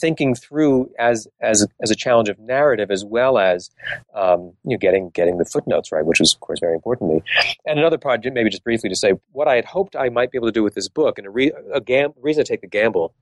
[0.00, 3.70] thinking through as as as a challenge of narrative as well as
[4.14, 7.14] um, you know getting getting the footnotes right, which was of course very important to
[7.16, 7.22] me.
[7.66, 10.38] And another project, maybe just briefly to say what I had hoped I might be
[10.38, 12.66] able to do with this book, and a, re- a gam- reason I take the
[12.66, 13.12] gamble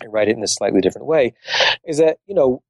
[0.00, 1.34] and write it in a slightly different way,
[1.84, 2.62] is that you know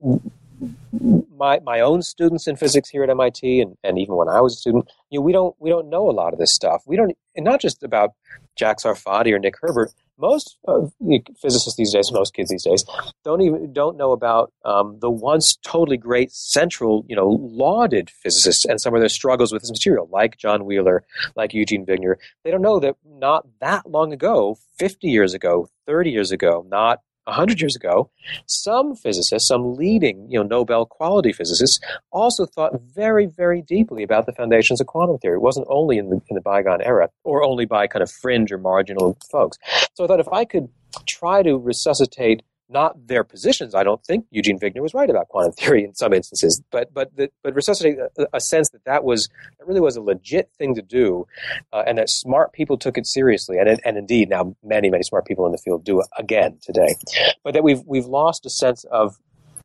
[1.36, 4.54] my my own students in physics here at MIT, and, and even when I was
[4.54, 6.82] a student, you know, we don't we don't know a lot of this stuff.
[6.86, 8.10] We don't, and not just about
[8.56, 10.58] Jack Sarfati or Nick Herbert, most
[11.40, 12.84] physicists these days, most kids these days,
[13.24, 18.64] don't even don't know about um, the once totally great central, you know, lauded physicists
[18.64, 21.04] and some of their struggles with this material, like John Wheeler,
[21.34, 22.14] like Eugene Wigner.
[22.44, 27.00] They don't know that not that long ago, 50 years ago, 30 years ago, not
[27.25, 28.11] 100 years ago,
[28.47, 31.79] some physicists, some leading you know, Nobel quality physicists,
[32.11, 35.37] also thought very, very deeply about the foundations of quantum theory.
[35.37, 38.51] It wasn't only in the, in the bygone era or only by kind of fringe
[38.51, 39.59] or marginal folks.
[39.95, 40.68] So I thought if I could
[41.07, 42.43] try to resuscitate
[42.73, 43.75] not their positions.
[43.75, 47.14] I don't think Eugene Wigner was right about quantum theory in some instances, but but
[47.16, 50.75] the, but resuscitate a, a, sense that that was that really was a legit thing
[50.75, 51.27] to do,
[51.73, 55.27] uh, and that smart people took it seriously, and and indeed now many many smart
[55.27, 56.95] people in the field do again today,
[57.45, 59.16] but that we've we've lost a sense of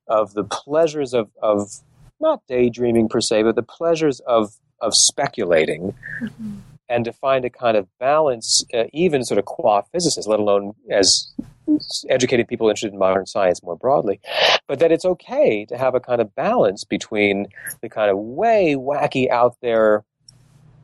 [0.08, 1.70] of the pleasures of of
[2.20, 5.93] not daydreaming per se, but the pleasures of of speculating.
[6.22, 6.58] Mm-hmm
[6.89, 10.74] and to find a kind of balance, uh, even sort of qua physicists, let alone
[10.89, 11.34] as
[12.09, 14.20] educated people interested in modern science more broadly,
[14.68, 17.47] but that it's okay to have a kind of balance between
[17.82, 20.03] the kind of way wacky out there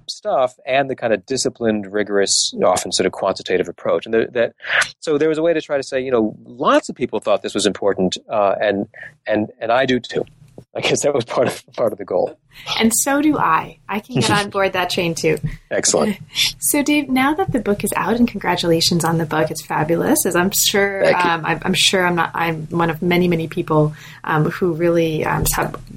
[0.10, 4.06] stuff and the kind of disciplined, rigorous, often sort of quantitative approach.
[4.06, 4.54] And that
[5.00, 7.42] so there was a way to try to say, you know, lots of people thought
[7.42, 8.88] this was important, uh, and
[9.28, 10.26] and and I do too.
[10.76, 12.38] I guess that was part of part of the goal.
[12.80, 13.78] And so do I.
[13.88, 15.38] I can get on board that train too.
[15.70, 16.18] Excellent.
[16.60, 20.26] So, Dave, now that the book is out, and congratulations on the book, it's fabulous.
[20.26, 22.32] As I'm sure, um, I, am sure I'm not.
[22.34, 23.94] I'm one of many, many people
[24.24, 25.44] um, who really um,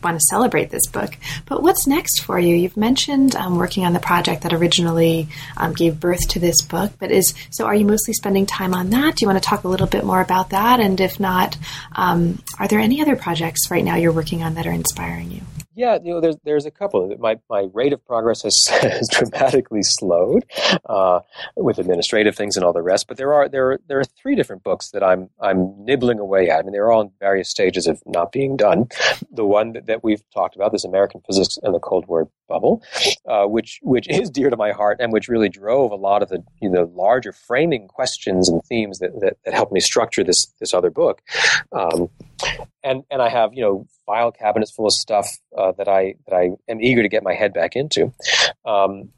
[0.02, 1.16] want to celebrate this book.
[1.46, 2.54] But what's next for you?
[2.54, 6.92] You've mentioned um, working on the project that originally um, gave birth to this book.
[6.98, 7.64] But is so?
[7.64, 9.16] Are you mostly spending time on that?
[9.16, 10.80] Do you want to talk a little bit more about that?
[10.80, 11.56] And if not,
[11.92, 15.42] um, are there any other projects right now you're working on that are inspiring you?
[15.76, 17.14] Yeah, you know, there's there's a couple.
[17.18, 20.46] My my rate of progress has, has dramatically slowed
[20.88, 21.20] uh,
[21.54, 23.06] with administrative things and all the rest.
[23.06, 26.48] But there are there are, there are three different books that I'm I'm nibbling away
[26.48, 26.60] at.
[26.60, 28.88] I mean, they're all in various stages of not being done.
[29.30, 32.82] The one that, that we've talked about, this American Physics and the Cold War Bubble,
[33.28, 36.30] uh, which which is dear to my heart and which really drove a lot of
[36.30, 40.46] the you know larger framing questions and themes that, that, that helped me structure this
[40.58, 41.20] this other book.
[41.70, 42.08] Um,
[42.82, 45.26] and and I have you know file cabinets full of stuff
[45.56, 48.12] uh, that I that I am eager to get my head back into.
[48.64, 49.10] Um,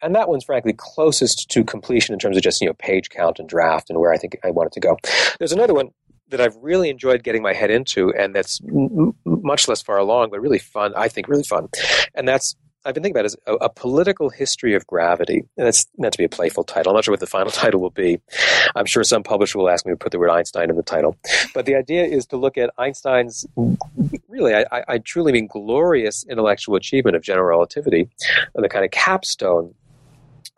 [0.00, 3.38] and that one's frankly closest to completion in terms of just you know page count
[3.38, 4.96] and draft and where I think I want it to go.
[5.38, 5.88] There's another one
[6.30, 10.30] that I've really enjoyed getting my head into, and that's m- much less far along,
[10.30, 10.92] but really fun.
[10.94, 11.68] I think really fun,
[12.14, 12.54] and that's
[12.88, 15.44] I've been thinking about is a, a, political history of gravity.
[15.58, 16.90] And that's meant to be a playful title.
[16.90, 18.18] I'm not sure what the final title will be.
[18.74, 21.14] I'm sure some publisher will ask me to put the word Einstein in the title.
[21.52, 23.44] But the idea is to look at Einstein's
[24.26, 28.08] really, I, I truly mean glorious intellectual achievement of general relativity,
[28.54, 29.74] and the kind of capstone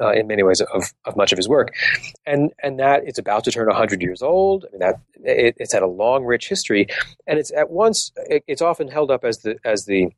[0.01, 1.75] uh, in many ways of, of much of his work,
[2.27, 4.67] and and that it's about to turn 100 years old.
[4.67, 6.87] I mean that it, it's had a long, rich history,
[7.27, 10.11] and it's at once it, it's often held up as the as the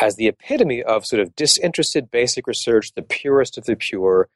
[0.00, 4.28] as the epitome of sort of disinterested basic research, the purest of the pure.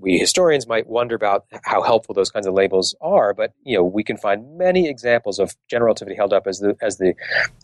[0.00, 3.84] We historians might wonder about how helpful those kinds of labels are, but you know
[3.84, 7.14] we can find many examples of general relativity held up as the as the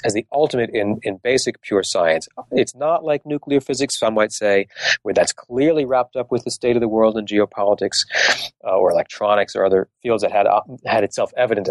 [0.05, 2.29] as the ultimate in in basic pure science.
[2.51, 4.67] It's not like nuclear physics, some might say,
[5.03, 8.07] where that's clearly wrapped up with the state of the world and geopolitics,
[8.65, 11.69] uh, or electronics or other fields that had uh, had itself evident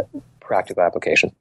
[0.49, 1.31] practical application.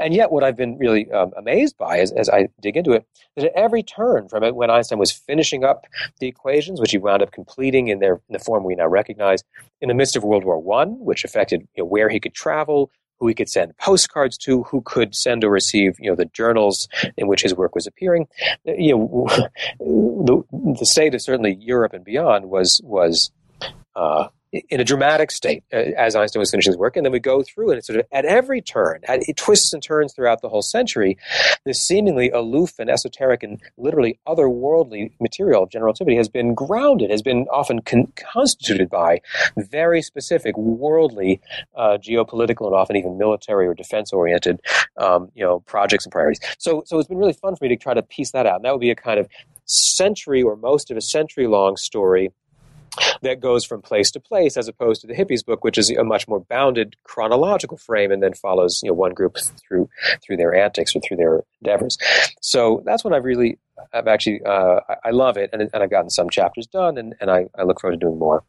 [0.00, 3.06] And yet, what I've been really um, amazed by as, as I dig into it,
[3.36, 5.84] that at every turn from when Einstein was finishing up
[6.18, 9.44] the equations, which he wound up completing in, their, in the form we now recognize,
[9.82, 12.90] in the midst of World War One, which affected you know, where he could travel,
[13.20, 16.88] who he could send postcards to, who could send or receive, you know, the journals
[17.18, 18.26] in which his work was appearing.
[18.64, 19.28] You know,
[19.78, 20.42] the,
[20.80, 23.30] the state of certainly Europe and beyond was was
[23.94, 24.28] uh,
[24.68, 26.96] in a dramatic state uh, as Einstein was finishing his work.
[26.96, 29.72] And then we go through and it's sort of at every turn, at, it twists
[29.72, 31.16] and turns throughout the whole century,
[31.64, 37.10] this seemingly aloof and esoteric and literally otherworldly material of general relativity has been grounded,
[37.10, 39.20] has been often con- constituted by
[39.56, 41.40] very specific worldly,
[41.76, 44.60] uh, geopolitical, and often even military or defense oriented,
[44.98, 46.40] um, you know, projects and priorities.
[46.58, 48.56] So, so it's been really fun for me to try to piece that out.
[48.56, 49.28] And that would be a kind of
[49.66, 52.30] century or most of a century long story
[53.22, 56.04] that goes from place to place as opposed to the hippies book which is a
[56.04, 59.88] much more bounded chronological frame and then follows you know one group through
[60.24, 61.96] through their antics or through their endeavors.
[62.40, 63.58] So that's what i've really
[63.92, 67.30] I've actually uh, I love it, and, and, I've gotten some chapters done, and, and
[67.30, 68.44] I, I look forward to doing more.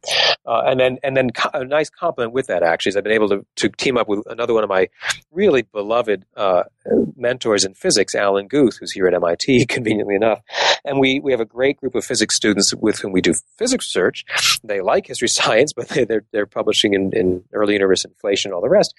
[0.45, 3.13] Uh, and then and then co- a nice compliment with that actually is I've been
[3.13, 4.89] able to, to team up with another one of my
[5.31, 6.63] really beloved uh,
[7.15, 10.41] mentors in physics, Alan Guth, who's here at MIT, conveniently enough,
[10.83, 13.85] and we we have a great group of physics students with whom we do physics
[13.95, 14.25] research.
[14.63, 18.61] They like history science, but they're, they're publishing in, in early universe inflation and all
[18.61, 18.93] the rest,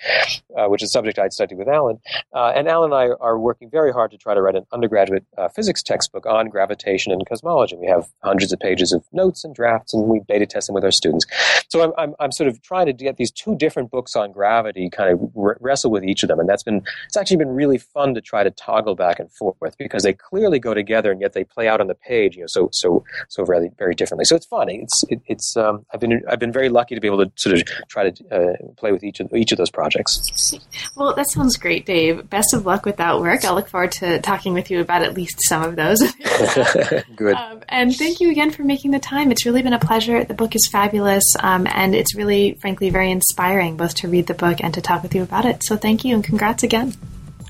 [0.56, 1.98] uh, which is a subject I'd studied with Alan.
[2.32, 5.24] Uh, and Alan and I are working very hard to try to write an undergraduate
[5.36, 7.76] uh, physics textbook on gravitation and cosmology.
[7.76, 10.84] We have hundreds of pages of notes and drafts, and we beta test them with
[10.84, 11.26] our students.
[11.68, 14.88] So I'm, I'm, I'm sort of trying to get these two different books on gravity,
[14.88, 17.78] kind of r- wrestle with each of them, and that's been it's actually been really
[17.78, 21.32] fun to try to toggle back and forth because they clearly go together, and yet
[21.32, 24.24] they play out on the page, you know, so so so very very differently.
[24.24, 24.68] So it's fun.
[24.70, 27.56] It's it, it's um, I've been I've been very lucky to be able to sort
[27.56, 30.54] of try to uh, play with each of each of those projects.
[30.96, 32.28] Well, that sounds great, Dave.
[32.30, 33.44] Best of luck with that work.
[33.44, 36.02] I'll look forward to talking with you about at least some of those.
[37.16, 37.34] Good.
[37.34, 39.30] Um, and thank you again for making the time.
[39.30, 40.24] It's really been a pleasure.
[40.24, 44.34] The book is fabulous, um, and it's really, frankly, very inspiring both to read the
[44.34, 45.64] book and to talk with you about it.
[45.64, 46.94] So thank you, and congrats again.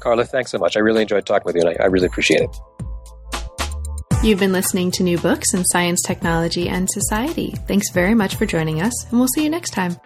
[0.01, 0.77] Carla, thanks so much.
[0.77, 2.57] I really enjoyed talking with you, and I, I really appreciate it.
[4.23, 7.55] You've been listening to New Books in Science, Technology, and Society.
[7.69, 9.97] Thanks very much for joining us, and we'll see you next time.